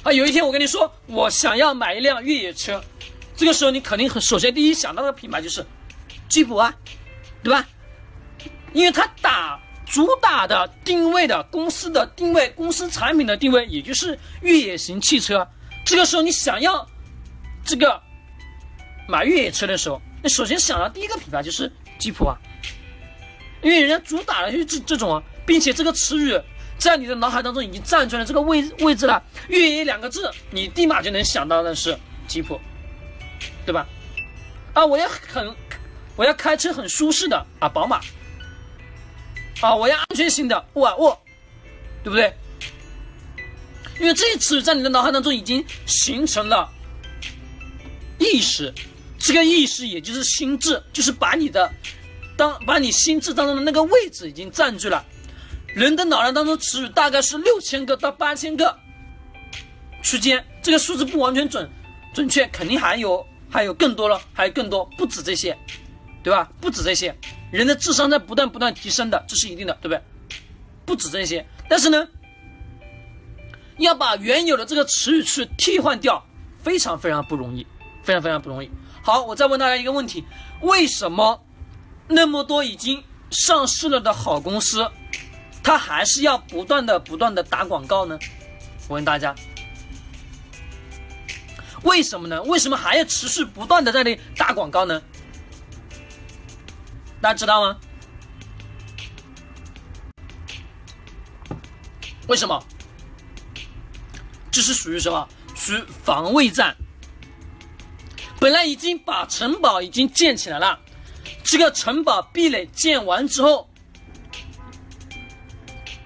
[0.03, 2.83] 啊，有一天我跟你说，我想要买一辆越野车，
[3.35, 5.63] 这个时候你肯定很首先第一想到的品牌就是
[6.27, 6.73] 吉普啊，
[7.43, 7.67] 对吧？
[8.73, 15.47] 因为它打主打的定位的公司的定位，公司产品的定位，也就是越野型汽车。
[15.85, 16.87] 这个时候你想要
[17.63, 18.01] 这个
[19.07, 22.35] 买越野车的时候，你首先想到第一个品牌就是吉普啊，
[23.61, 26.41] 因为人家主打的就是这这种啊，并且这个词语。
[26.81, 31.95] 在你的脑海当中已经占据了这个位位置了，越野两个字，你立马就能想到的是
[32.27, 32.59] 吉普，
[33.67, 33.87] 对吧？
[34.73, 35.55] 啊，我要很，
[36.15, 38.01] 我要开车很舒适的啊，宝马。
[39.61, 41.21] 啊，我要安全型的沃尔沃，
[42.03, 42.33] 对不对？
[43.99, 46.67] 因为这一词在你的脑海当中已经形成了
[48.17, 48.73] 意识，
[49.19, 51.71] 这个意识也就是心智，就是把你的
[52.35, 55.05] 当把你心智当中的那个位置已经占据了。
[55.73, 58.77] 人的脑袋当中词语大概是六千个到八千个
[60.03, 61.69] 区间，这个数字不完全准
[62.13, 65.57] 准确，肯定还有还有更多了，还有更多，不止这些，
[66.23, 66.49] 对吧？
[66.59, 67.15] 不止这些，
[67.51, 70.01] 人的智商在不断不断提升的，这是一定的，对不对？
[70.85, 72.05] 不止这些，但是呢，
[73.77, 76.25] 要把原有的这个词语去替换掉，
[76.61, 77.65] 非常非常不容易，
[78.03, 78.69] 非常非常不容易。
[79.01, 80.23] 好，我再问大家一个问题：
[80.61, 81.41] 为什么
[82.07, 84.85] 那么多已经上市了的好公司？
[85.63, 88.17] 他还是要不断的、不断的打广告呢？
[88.87, 89.33] 我问大家，
[91.83, 92.41] 为什么呢？
[92.43, 95.01] 为什么还要持续不断的在那打广告呢？
[97.21, 97.77] 大家知道吗？
[102.27, 102.61] 为什么？
[104.51, 105.27] 这是属于什么？
[105.55, 106.75] 属于防卫战。
[108.39, 110.79] 本来已经把城堡已经建起来了，
[111.43, 113.70] 这个城堡壁垒建完之后。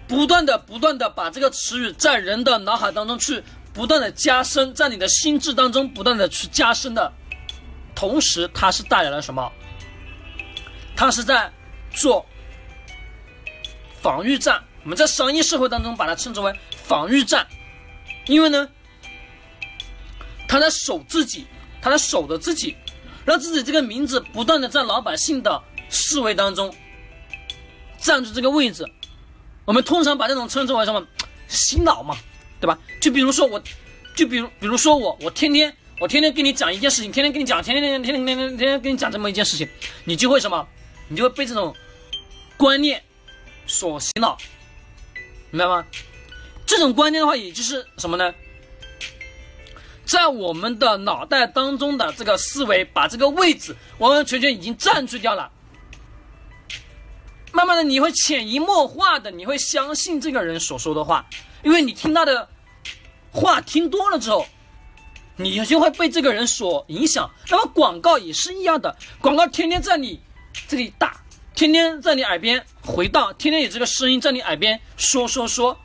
[0.07, 7.11] 不断的、不断的把这个词语在人的脑海当中去不断的加深，在你的心智当中不断的去加深的
[7.95, 9.51] 同时，它是带来了什么？
[10.95, 11.51] 它是在
[11.91, 12.25] 做
[14.01, 14.63] 防御战。
[14.83, 17.47] 我们在商业社会当中把它称之为防御战，
[18.27, 18.69] 因为呢，
[20.47, 21.47] 他在守自己，
[21.81, 22.75] 他在守着自己，
[23.25, 26.71] 让自己这个名字不断的在老百姓的思维当中
[27.97, 28.85] 占据这个位置。
[29.65, 31.05] 我们通常把这种称之为什么
[31.47, 32.15] 洗脑嘛，
[32.61, 32.77] 对吧？
[33.01, 33.61] 就比如说我，
[34.15, 39.67] 就比如比如说我，我天天我天天跟你讲一件事情，天天跟你讲，天天天天天天天天跟你讲这么一件事情，
[40.03, 40.67] 你就会什么？
[41.07, 41.75] 你就会被这种
[42.57, 43.01] 观念
[43.67, 44.37] 所洗脑，
[45.51, 45.85] 明白吗？
[46.65, 48.33] 这种观念的话，也就是什么呢？
[50.05, 55.51] 在我们的脑袋当中的这个思维，把这个位置完完全全已经占据掉了。
[57.55, 61.25] 慢慢的，你会潜移默化的，你会相信这个人所说的话，
[61.63, 62.49] 因为你听他的
[63.31, 64.45] 话听多了之后，
[65.37, 67.31] 你就会被这个人所影响。
[67.49, 70.19] 那么广告也是一样的，广告天天在你
[70.67, 71.15] 这里打，
[71.55, 75.79] 天天在你耳边回荡，天天有这个声音在你耳边说说说，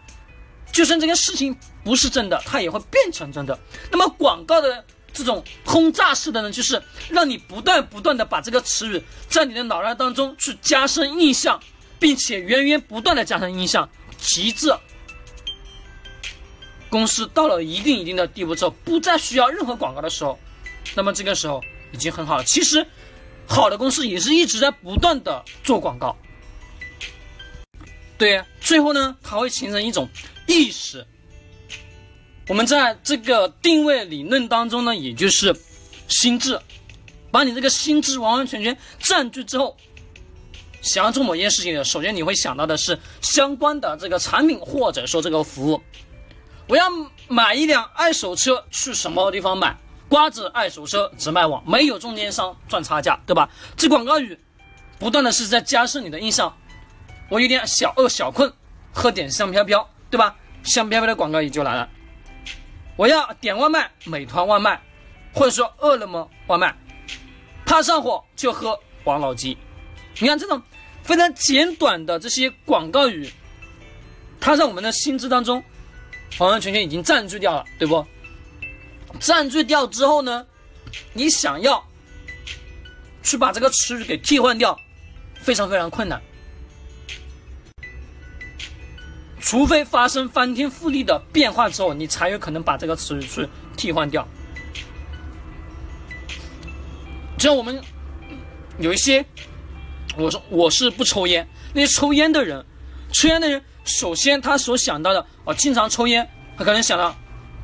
[0.73, 3.57] 就算这个事情不是真的，它也会变成真的。
[3.93, 4.85] 那么广告的。
[5.12, 11.61] 这种轰炸式的呢，就是让你不断不断的把这个词语在你的脑袋当中去加深印象，
[11.99, 14.73] 并且源源不断的加深印象，极致。
[16.88, 20.38] 公司到了一定一定的地步之后，不再需要任何广告的时候，
[20.96, 22.44] 那么这个时候已经很好了。
[22.44, 22.85] 其实，
[23.46, 26.16] 好的公司也是一直在不断的做广告。
[28.18, 30.09] 对，最后呢，它会形成一种
[30.46, 31.07] 意识。
[32.51, 35.55] 我们在这个定位理论当中呢，也就是
[36.09, 36.59] 心智，
[37.31, 39.77] 把你这个心智完完全全占据之后，
[40.83, 45.81] 想要做某件事情的，首先你会想到的是相关的这个产品或者说这个服务。
[46.67, 46.91] 我要
[47.29, 49.79] 买一辆二手车，去什么地方买？
[50.09, 53.49] 瓜子二手车直卖网，没有中间商赚差价，对吧？
[53.77, 54.37] 这广告语
[54.99, 56.53] 不断的是在加深你的印象。
[57.29, 58.53] 我有点小饿小困，
[58.93, 60.35] 喝点香飘飘，对吧？
[60.65, 61.89] 香飘飘的广告语就来了。
[63.01, 64.79] 我要点外卖，美团外卖，
[65.33, 66.77] 或者说饿了么外卖，
[67.65, 69.57] 怕上火就喝王老吉。
[70.19, 70.63] 你看这种
[71.03, 73.27] 非常简短的这些广告语，
[74.39, 75.65] 它在我们的心智当中
[76.37, 78.07] 完完全全已经占据掉了，对不？
[79.19, 80.47] 占据掉之后呢，
[81.15, 81.83] 你想要
[83.23, 84.79] 去把这个词语给替换掉，
[85.41, 86.21] 非常非常困难。
[89.51, 94.25] 除非发生翻天覆地的变化之后，你才有可能把这个词语去替换掉。
[97.37, 97.83] 只要我们
[98.79, 99.27] 有一些，
[100.17, 102.65] 我说我是不抽烟，那些抽烟的人，
[103.11, 106.25] 抽烟的人，首先他所想到的，哦，经常抽烟，
[106.57, 107.13] 他可能想到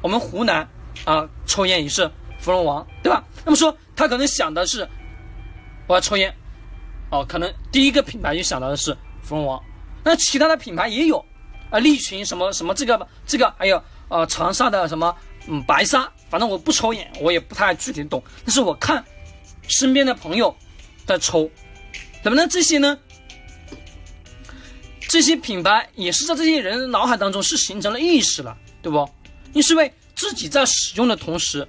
[0.03, 0.68] 我们湖南
[1.05, 3.22] 啊，抽烟也是芙蓉王，对吧？
[3.44, 4.88] 那么说他可能想的是
[5.87, 6.35] 我要抽烟，
[7.12, 9.62] 哦，可能第一个品牌就想到的是芙蓉王，
[10.03, 11.25] 那其他的品牌也有。
[11.70, 15.14] 啊，利群什么什么这个这个，还有呃长沙的什么
[15.48, 18.22] 嗯白沙，反正我不抽烟，我也不太具体懂。
[18.44, 19.05] 但是我看
[19.68, 20.55] 身边的朋友
[21.05, 21.50] 在抽，
[22.22, 22.46] 怎么呢？
[22.48, 22.98] 这些呢？
[25.09, 29.09] 这些品牌也是在这些人脑海当中是形成了意识了，对不？
[29.52, 31.66] 你是为自己在使用的同时，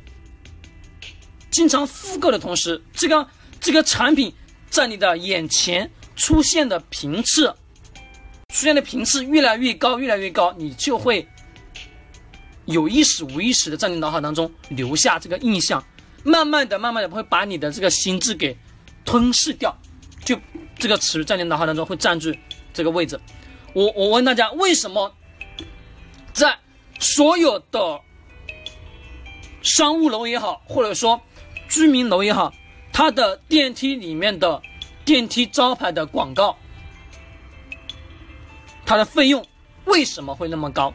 [1.51, 3.27] 经常复购的同时，这个
[3.60, 4.33] 这个产品
[4.69, 7.55] 在你的眼前出现的频次。
[8.57, 11.27] 出现的频次越来越高，越来越高，你就会
[12.65, 15.85] 有意识、无意识的在你脑海当中留下这个印象，
[16.23, 18.57] 慢慢的、慢慢的会把你的这个心智给
[19.05, 19.77] 吞噬掉，
[20.25, 20.35] 就
[20.79, 22.39] 这个词在你脑海当中会占据
[22.73, 23.19] 这个位置。
[23.73, 25.13] 我我问大家，为什么
[26.33, 26.57] 在
[26.99, 28.01] 所有的
[29.61, 31.21] 商务楼也好，或者说
[31.69, 32.51] 居民楼也好，
[32.91, 34.59] 它的电梯里面的
[35.05, 36.57] 电梯招牌的广告？
[38.88, 39.45] 它的费用
[39.84, 40.93] 为什么会那么高？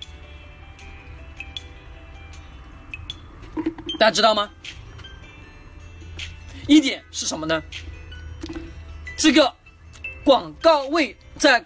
[3.99, 4.51] 大家知道吗？
[6.67, 7.63] 一点是什么呢？
[9.19, 9.55] 这个
[10.25, 11.65] 广告位在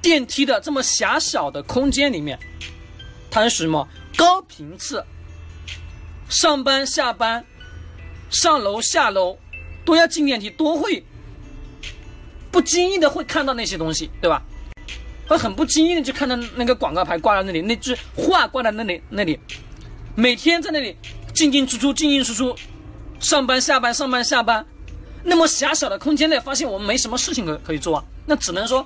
[0.00, 2.38] 电梯的这么狭小的空间里面，
[3.32, 5.04] 它是什么高频次？
[6.28, 7.44] 上班、下班、
[8.30, 9.36] 上楼、下楼
[9.84, 11.04] 都要进电梯，都会
[12.52, 14.40] 不经意的会看到那些东西，对吧？
[15.30, 19.38] 会很不经意的就看到那个广告牌挂在那里，那句话挂在那里那里，
[20.16, 20.96] 每天在那里
[21.32, 22.56] 进进出出，进进出出，
[23.20, 24.66] 上班下班上班下班，
[25.22, 28.84] 那么狭小的空间内，发现我们没什么事情可可以做啊，那只能说，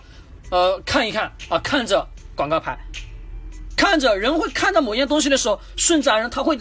[0.51, 2.79] 呃，看一看啊，看着广告牌，
[3.75, 6.61] 看着人会看到某样东西的时候，顺自然人他会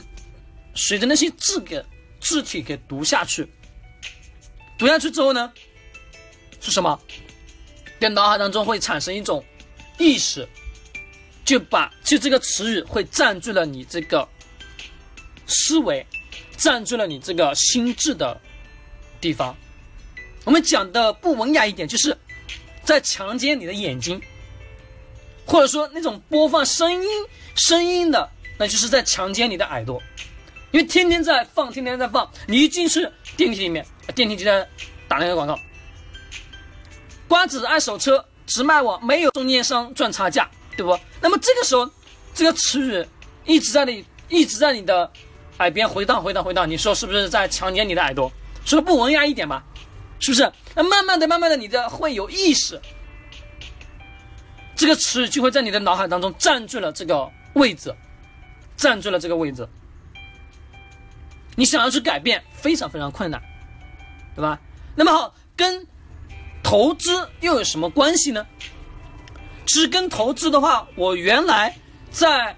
[0.73, 1.83] 随着那些字给
[2.21, 3.45] 字体给读下去，
[4.77, 5.51] 读下去之后呢，
[6.61, 6.97] 是什么？
[7.99, 9.43] 在脑海当中会产生一种。
[9.97, 10.47] 意识
[11.45, 14.27] 就把就这个词语会占据了你这个
[15.45, 16.05] 思维，
[16.57, 18.39] 占据了你这个心智的
[19.19, 19.55] 地方。
[20.45, 22.17] 我们讲的不文雅一点，就是
[22.83, 24.21] 在强奸你的眼睛，
[25.45, 27.09] 或者说那种播放声音
[27.55, 30.01] 声音的，那就是在强奸你的耳朵，
[30.71, 32.29] 因为天天在放，天天在放。
[32.47, 34.67] 你一进去电梯里面，电梯就在
[35.07, 35.59] 打那个广告，
[37.27, 38.25] 瓜子二手车。
[38.45, 40.97] 直卖网没有中间商赚差价，对不？
[41.21, 41.89] 那么这个时候，
[42.33, 43.05] 这个词语
[43.45, 45.09] 一直在你一直在你的
[45.59, 48.31] 耳边回荡回荡回荡，你说是不是在强奸你的耳朵？
[48.65, 49.63] 说的不文雅一点吧，
[50.19, 50.51] 是不是？
[50.75, 52.79] 那慢慢的慢慢的，你的会有意识，
[54.75, 57.93] 这个词语就会在你的脑海当中占据了这个位置，
[58.75, 59.67] 占据了这个位置。
[61.55, 63.41] 你想要去改变，非常非常困难，
[64.35, 64.59] 对吧？
[64.95, 65.85] 那么好，跟。
[66.63, 68.47] 投资又有什么关系呢？
[69.67, 71.77] 其实跟投资的话，我原来
[72.09, 72.55] 在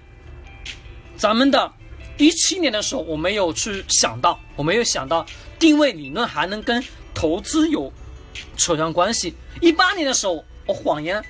[1.16, 1.70] 咱们的
[2.16, 5.26] 一七年的时候，我没有去想到，我没有想到
[5.58, 6.82] 定位理论还能跟
[7.14, 7.92] 投资有
[8.56, 9.34] 扯上关系。
[9.60, 11.22] 一八年的时候，我恍然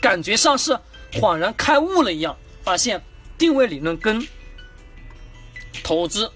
[0.00, 0.78] 感觉上是
[1.12, 3.02] 恍然开悟了一样，发现
[3.36, 4.26] 定位理论跟
[5.82, 6.30] 投资、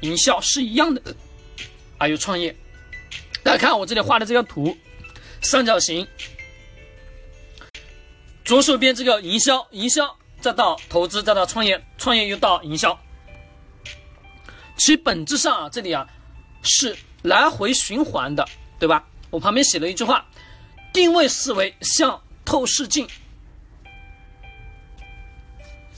[0.00, 1.02] 营销是一样的，
[1.98, 2.54] 还有创业。
[3.42, 4.76] 大家看我这里画的这个图。
[5.40, 6.06] 三角形，
[8.44, 12.98] 左手边这个营销，营销再到投资，再到创业，创业又到营销。
[14.76, 16.06] 其本质上啊，这里啊
[16.62, 18.46] 是来回循环的，
[18.78, 19.04] 对吧？
[19.30, 20.26] 我旁边写了一句话：
[20.92, 23.06] 定位思维像透视镜。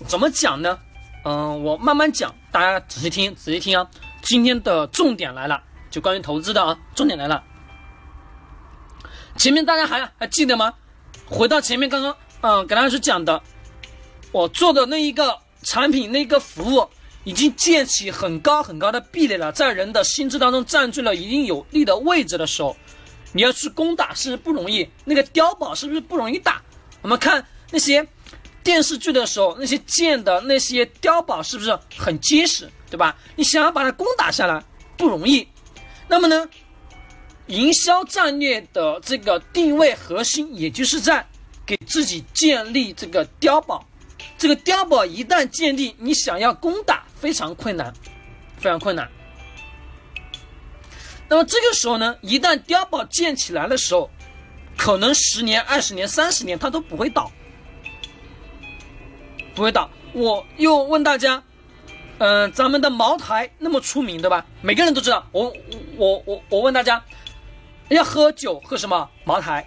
[0.07, 0.79] 怎么讲呢？
[1.25, 3.91] 嗯，我慢慢讲，大家仔细听，仔细听啊！
[4.23, 7.45] 今天的重点来了，就关于投资的啊，重点来了。
[9.41, 10.71] 前面大家还还记得吗？
[11.25, 13.43] 回到前面刚刚，嗯，给大家去讲的，
[14.33, 16.87] 我做的那一个产品，那个服务
[17.25, 22.77] 已经建起很高很高的壁垒了，在人的心智当中占据了一定有利的位置的时候，
[23.33, 24.87] 你要去攻打是不是不容易？
[25.07, 26.61] 那个碉堡是不是不容易打？
[27.01, 28.07] 我们看那些。
[28.63, 33.17] 电视剧的时候，那些建的那些碉堡是不是很结实，对吧？
[33.35, 34.63] 你想要把它攻打下来
[34.99, 35.49] 不容易。
[36.09, 36.47] 那么呢，
[37.51, 41.27] 营销战略的这个定位核心，也就是在
[41.67, 43.85] 给自己建立这个碉堡。
[44.39, 47.93] 这个碉堡一旦建立，你想要攻打非常困难，
[48.57, 49.09] 非常困难。
[51.29, 54.09] 那么这个时候呢，一旦碉堡建起来的时候，
[54.77, 57.31] 可能十年、二十年、三十年它都不会倒。
[59.55, 59.91] 不会倒。
[60.13, 61.43] 我又问大家，
[62.19, 64.47] 嗯，咱们的茅台那么出名，对吧？
[64.63, 65.27] 每个人都知道。
[65.33, 65.53] 我
[65.97, 67.05] 我我我问大家，
[67.97, 69.09] 要喝酒喝什么？
[69.25, 69.67] 茅台，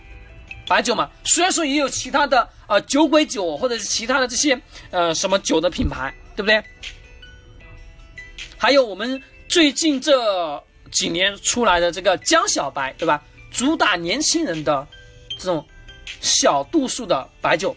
[0.67, 1.09] 白酒嘛。
[1.25, 4.59] 虽然说也有其他的呃酒鬼酒或者是其他的这些
[4.91, 6.63] 呃什么酒的品牌，对不对？
[8.57, 13.21] 还有我们最近这几年出来的这个江小白，对吧？
[13.51, 14.87] 主打年轻人的
[15.37, 15.65] 这种
[16.21, 17.75] 小度数的白酒。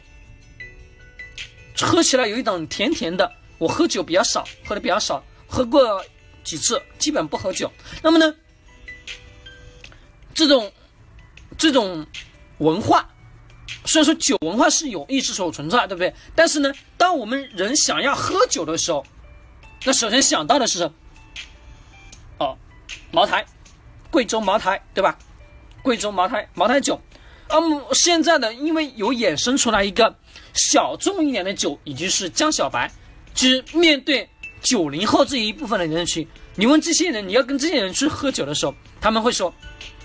[1.79, 3.31] 喝起来有一种甜甜的。
[3.59, 6.05] 我喝酒比较少，喝的比较少，喝过
[6.45, 7.71] 几次，基本不喝酒。
[8.03, 8.35] 那么呢，
[10.37, 10.70] 这种
[11.57, 12.07] 这种
[12.59, 13.09] 文化，
[13.87, 16.14] 虽然说酒文化是有意识所存在，对不对？
[16.34, 19.05] 但是呢，当我们人想要喝酒的时候，
[19.84, 20.91] 那首先想到的是，
[22.39, 22.57] 哦，
[23.11, 23.45] 茅台，
[24.11, 25.16] 贵州茅台，对吧？
[25.82, 27.01] 贵州茅台，茅台酒。
[27.49, 30.14] 嗯，现在呢，因为有衍生出来一个。
[30.59, 32.91] 小众一点的酒，已经是江小白。
[33.34, 34.26] 其实面对
[34.62, 39.53] 九零后这一部分的人群，你问这些人，你要跟这些人去喝酒的时候，他们会说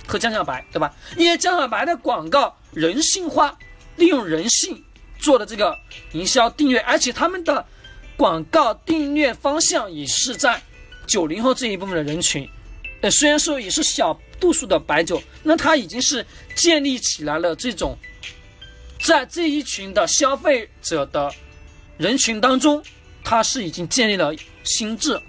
[0.07, 0.93] 喝江小白，对吧？
[1.17, 3.57] 因为江小白的广告人性化，
[3.95, 4.83] 利用人性
[5.19, 5.77] 做的这个
[6.13, 7.65] 营销订阅，而且他们的
[8.17, 10.61] 广告订阅方向也是在
[11.07, 12.47] 九零后这一部分的人群。
[13.01, 16.25] 呃，虽然说也是小度数的白酒，那它已经是
[16.55, 17.97] 建立起来了这种。
[19.03, 21.33] 在这一群的消费者的
[21.97, 22.83] 人群当中，
[23.23, 24.31] 他是已经建立了
[24.63, 25.19] 心智，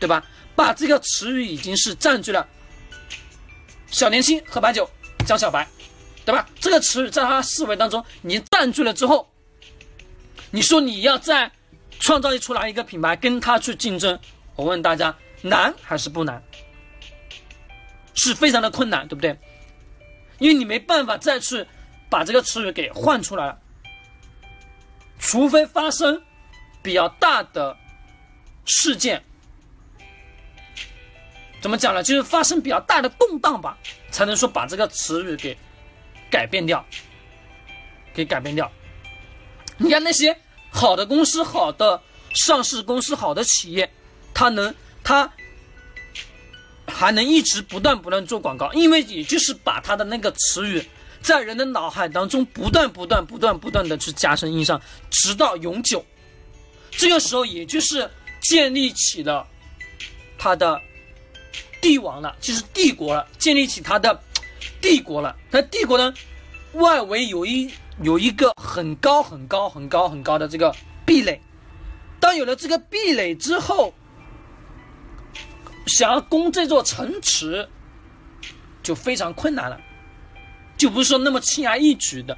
[0.00, 0.24] 对吧？
[0.54, 2.46] 把这个词语已经是占据了
[3.92, 4.90] 小年轻喝白酒
[5.24, 5.64] 江小白，
[6.24, 6.44] 对吧？
[6.58, 9.30] 这个词语在他思维当中你占据了之后，
[10.50, 11.48] 你说你要再
[12.00, 14.18] 创造出来一个品牌跟他去竞争，
[14.56, 16.42] 我问大家难还是不难？
[18.14, 19.38] 是非常的困难，对不对？
[20.38, 21.64] 因为你没办法再去。
[22.12, 23.58] 把这个词语给换出来了，
[25.18, 26.22] 除非发生
[26.82, 27.74] 比较大的
[28.66, 29.24] 事件，
[31.62, 32.02] 怎么讲呢？
[32.02, 33.78] 就是发生比较大的动荡吧，
[34.10, 35.56] 才能说把这个词语给
[36.28, 36.84] 改变掉，
[38.12, 38.70] 给改变掉。
[39.78, 40.36] 你看那些
[40.70, 42.02] 好的公司、好的
[42.34, 43.88] 上市公司、好的企业，
[44.34, 45.32] 它能它
[46.88, 50.84] 还能一直不断不断做广告，因为也就是把它的那个词语。
[51.22, 56.04] 在人的脑海当中不断不断不断不断的去加深印象，直到永久。
[56.90, 58.10] 这个时候，也就是
[58.40, 59.46] 建立起了
[60.36, 60.80] 他的
[61.82, 64.18] 帝王了，就是帝国了，建立起他的
[64.80, 65.36] 帝国了。
[65.50, 66.14] 那帝国呢，
[66.72, 67.70] 外围有一
[68.00, 70.74] 有一个很高很高很高很高的这个
[71.04, 71.38] 壁垒。
[72.20, 73.92] 当有了这个壁垒之后，
[75.86, 77.68] 想要攻这座城池，
[78.82, 79.78] 就非常困难了。
[80.78, 82.36] 就不是说那么轻而易举的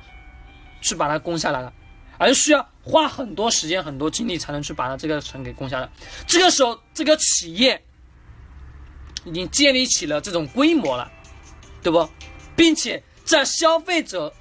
[0.81, 1.73] 去把它攻下来了，
[2.17, 5.89] 而需要花很多时间、很多精力才能去把它这个城给攻下来。
[6.27, 7.83] 这个时候，这个企业
[9.25, 11.11] 已经建立起了这种规模了，
[11.83, 12.09] 对不？
[12.55, 14.33] 并且在消费者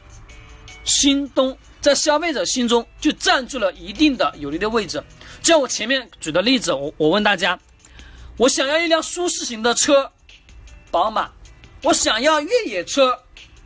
[0.83, 5.03] 心中，在消费者心中就占据了一定的有利的位置。
[5.41, 7.59] 就像我前面举的例子，我我问大家，
[8.37, 10.11] 我想要一辆舒适型的车，
[10.91, 11.31] 宝马；
[11.81, 13.19] 我想要越野车。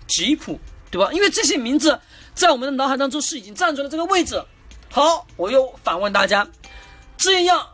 [0.07, 0.57] 吉普，
[0.89, 1.11] 对吧？
[1.11, 1.99] 因为这些名字
[2.33, 4.41] 在我们的脑海当中是已经占据了这个位置。
[4.89, 6.47] 好，我又反问大家，
[7.17, 7.67] 这样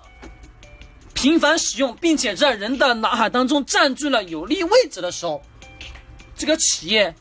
[1.23, 5.41] 频繁使用，并且在人的脑海当中占据了有利位置的时候，
[6.35, 7.15] 这个企业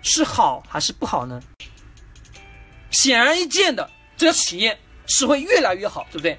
[0.00, 1.38] 是好还是不好呢？
[2.90, 6.38] 显而易见的，这个企业是会越来越好，对不对？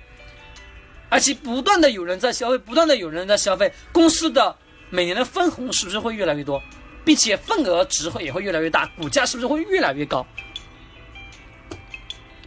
[1.07, 4.57] 而且不断的有人在消费，不断的有人在消费，公司的
[4.89, 6.59] 每年的分红是不是会越来越多，
[7.05, 10.25] 并且份额值会也会越来越大，股价是不是会越来越高？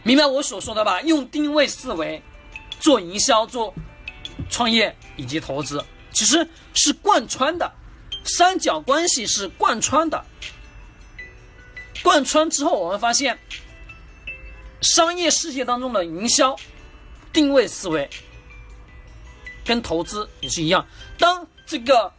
[0.03, 1.01] 明白我所说的吧？
[1.03, 2.21] 用定位思维
[2.85, 3.73] 做营销、做
[4.47, 5.83] 创业以及投资，
[6.13, 7.73] 其实是贯穿的，
[8.25, 10.23] 三角关系是贯穿的。
[12.03, 13.39] 贯穿之后，我们发现，
[14.81, 16.55] 商业世界当中的营销、
[17.33, 18.07] 定位思维
[19.65, 20.87] 跟投资也是一样。
[21.17, 22.13] 当这个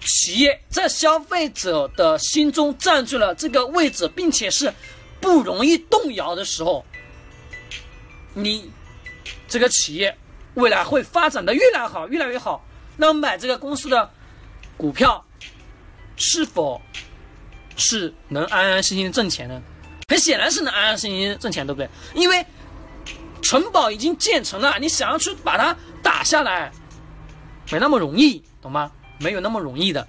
[0.00, 4.72] 企业在消费者的心中占据了这个位置，并且是
[5.20, 6.86] 不容易动摇的时候，
[8.32, 8.70] 你
[9.48, 10.16] 这个企业
[10.54, 12.64] 未来会发展的越来越好，越来越好。
[12.96, 14.08] 那么买这个公司的
[14.76, 15.24] 股票，
[16.16, 16.80] 是否
[17.76, 19.60] 是能安安心心挣钱呢？
[20.08, 21.88] 很显然是能安安心心挣钱，对不对？
[22.14, 22.44] 因为
[23.42, 26.70] 城堡已经建成了，你想要去把它打下来，
[27.70, 28.90] 没那么容易，懂吗？
[29.18, 30.06] 没有那么容易的。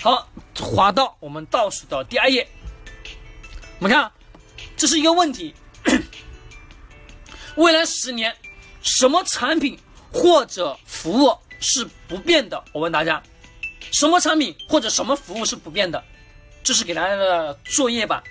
[0.00, 0.28] 好，
[0.60, 2.46] 滑到我们倒数的第二页，
[3.78, 4.10] 我们看，
[4.76, 5.54] 这是一个问题。
[7.56, 8.34] 未来十年，
[8.82, 9.78] 什么产品
[10.12, 12.62] 或者服务是不变的？
[12.72, 13.22] 我问大家，
[13.90, 16.02] 什么产品或者什么服务是不变的？
[16.64, 18.22] 这是给大家的作业吧。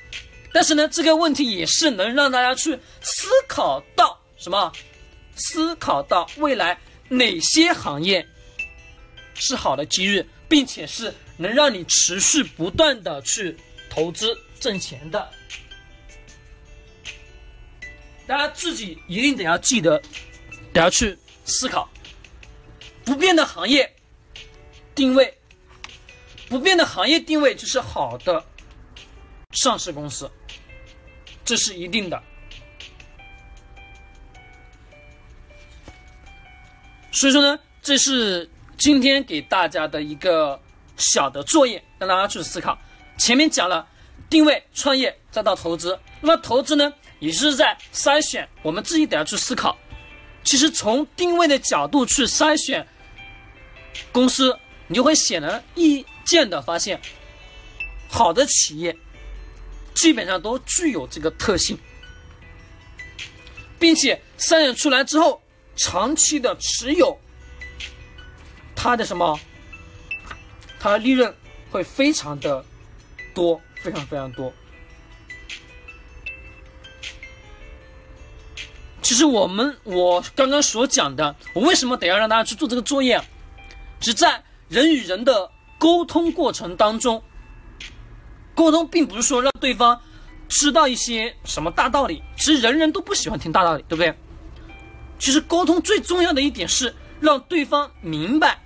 [0.53, 4.71] 但是呢，这个问题也是能让大家去思考到什么？
[5.35, 8.27] 思考到未来哪些行业
[9.33, 13.57] 是好的机遇，并且是能让你持续不断的去
[13.89, 15.31] 投资挣钱的。
[18.31, 20.01] 大家自己一定得要记得，
[20.71, 21.89] 得要去思考，
[23.03, 23.93] 不变的行业
[24.95, 25.37] 定位，
[26.47, 28.41] 不变的行业定位就是好的
[29.51, 30.31] 上市公司，
[31.43, 32.23] 这是一定的。
[37.11, 40.57] 所以说呢，这是今天给大家的一个
[40.95, 42.79] 小的作业，让大家去思考。
[43.17, 43.85] 前面讲了
[44.29, 46.93] 定位、创业，再到投资，那么投资呢？
[47.21, 49.77] 也是在筛选，我们自己得要去思考。
[50.43, 52.85] 其实从定位的角度去筛选
[54.11, 54.57] 公司，
[54.87, 56.99] 你就会显而易见的发现，
[58.09, 58.97] 好的企业
[59.93, 61.77] 基本上都具有这个特性，
[63.77, 65.39] 并且筛选出来之后，
[65.75, 67.15] 长期的持有，
[68.75, 69.39] 它的什么，
[70.79, 71.31] 它的利润
[71.69, 72.65] 会非常的
[73.35, 74.51] 多，非常非常多。
[79.11, 83.21] 其实我们我刚刚所讲的，我为什么得要让大家去做这个作业？
[83.99, 87.21] 是在人与人的沟通过程当中，
[88.55, 90.01] 沟通并不是说让对方
[90.47, 94.17] 知道一些什么大道理，其实人人都不喜欢听大道理，对不对？
[95.19, 98.61] 其实沟通最重要的一点是让对方明白，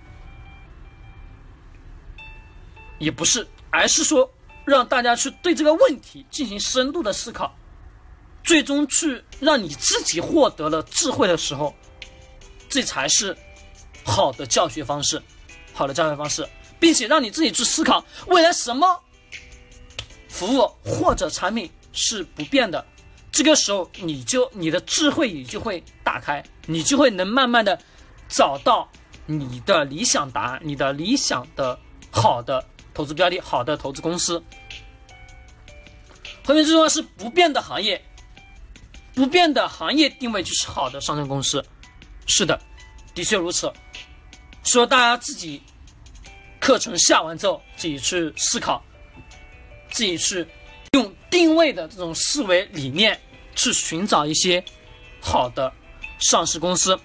[2.99, 4.31] 也不是，而是说
[4.63, 7.51] 让大家去对这个问题进行深度的思考。
[8.45, 11.75] 最终去让你自己获得了智慧的时候，
[12.69, 13.35] 这才是
[14.05, 15.21] 好的教学方式，
[15.73, 16.47] 好的教学方式，
[16.79, 19.01] 并且让你自己去思考未来什么
[20.29, 22.85] 服务或者产品是不变的。
[23.31, 27.77] 这个时候，你就你的智慧也就会打开，你就会能慢慢的
[28.29, 28.87] 找到
[29.25, 31.77] 你的理想答案，你的理想的
[32.11, 34.41] 好的投资标的，好的投资公司。
[36.45, 38.01] 后面这句话是不变的行业。
[39.15, 41.65] 不变的行业定位就是好的上市公司，
[42.27, 42.59] 是的，
[43.13, 43.71] 的确如此。
[44.63, 45.63] 说大家自己
[46.59, 48.83] 课程下完之后，自己去思考，
[49.89, 50.45] 自己去
[50.91, 53.17] 用定位的这种思维理念
[53.55, 54.61] 去寻找一些
[55.21, 55.71] 好的
[56.19, 56.99] 上市公司。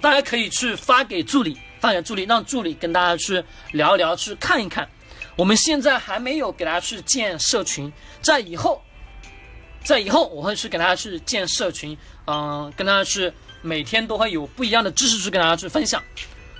[0.00, 4.88] 大家可以去发给助理，发给助理，让助理跟大家去聊一聊，去看一看。
[5.36, 7.92] 我们现在还没有给大家去建社群，
[8.22, 8.80] 在以后。
[9.84, 13.30] 在以后我会去给大家去建社群，嗯，跟大家去
[13.60, 16.02] 每天都会有不一样的知识去跟大家去分享，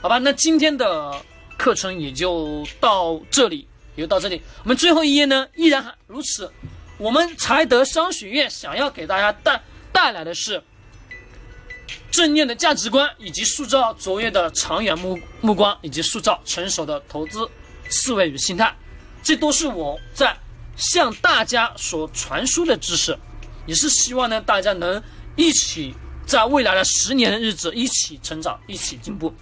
[0.03, 0.19] 好吧？
[0.19, 1.19] 那今天的
[1.57, 3.67] 课程也就到这里，
[3.97, 4.43] 也就到这里。
[4.63, 6.53] 我们最后一页呢，依然如此。
[6.99, 9.61] 我们财德商学院想要给大家带
[9.91, 10.63] 带来的是
[12.11, 17.49] 正念的价值观，以及塑造卓越的长远目目光，以及塑造成熟的投资
[17.89, 18.73] 思维与心态，
[19.23, 20.37] 这都是我在。
[20.77, 23.17] 向大家所传输的知识，
[23.67, 25.03] 也是希望呢，大家能
[25.37, 25.95] 一起
[26.27, 29.33] 在未来的十年的日子一起成长，一起进步。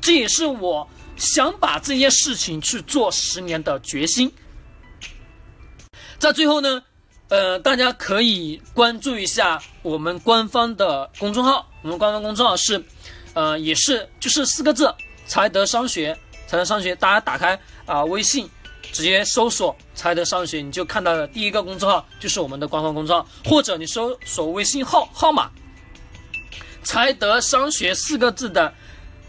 [0.00, 4.32] 这也是我想把这件事情去做十年的决心。
[6.18, 6.82] 在最后呢，
[7.28, 12.82] 呃，大家可以关注一下我们官方的公众号，我们官方公众号是，
[13.34, 14.94] 呃，也是就是四个字
[15.26, 16.16] “才德商学”，
[16.48, 18.48] 才德商学，大家打开啊微信，
[18.92, 25.50] 直接搜索“才德商学”，你就看到了第一个公众号就是我们的官方公众号，或者你搜索微信号号码
[26.82, 28.72] “才德商学”四个字的，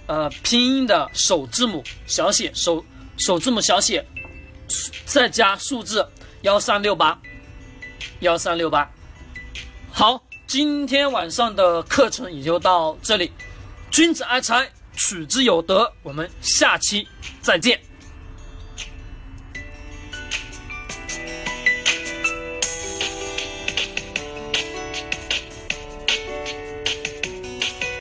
[0.07, 2.83] 呃，拼音的首字母小写首
[3.17, 4.05] 首字母小写，
[5.05, 6.07] 再加数字
[6.41, 7.19] 幺三六八。
[8.21, 8.87] 幺三六八，
[9.91, 13.31] 好，今天晚上的课程也就到这里。
[13.89, 15.91] 君子爱财，取之有德。
[16.03, 17.07] 我们下期
[17.41, 17.90] 再见。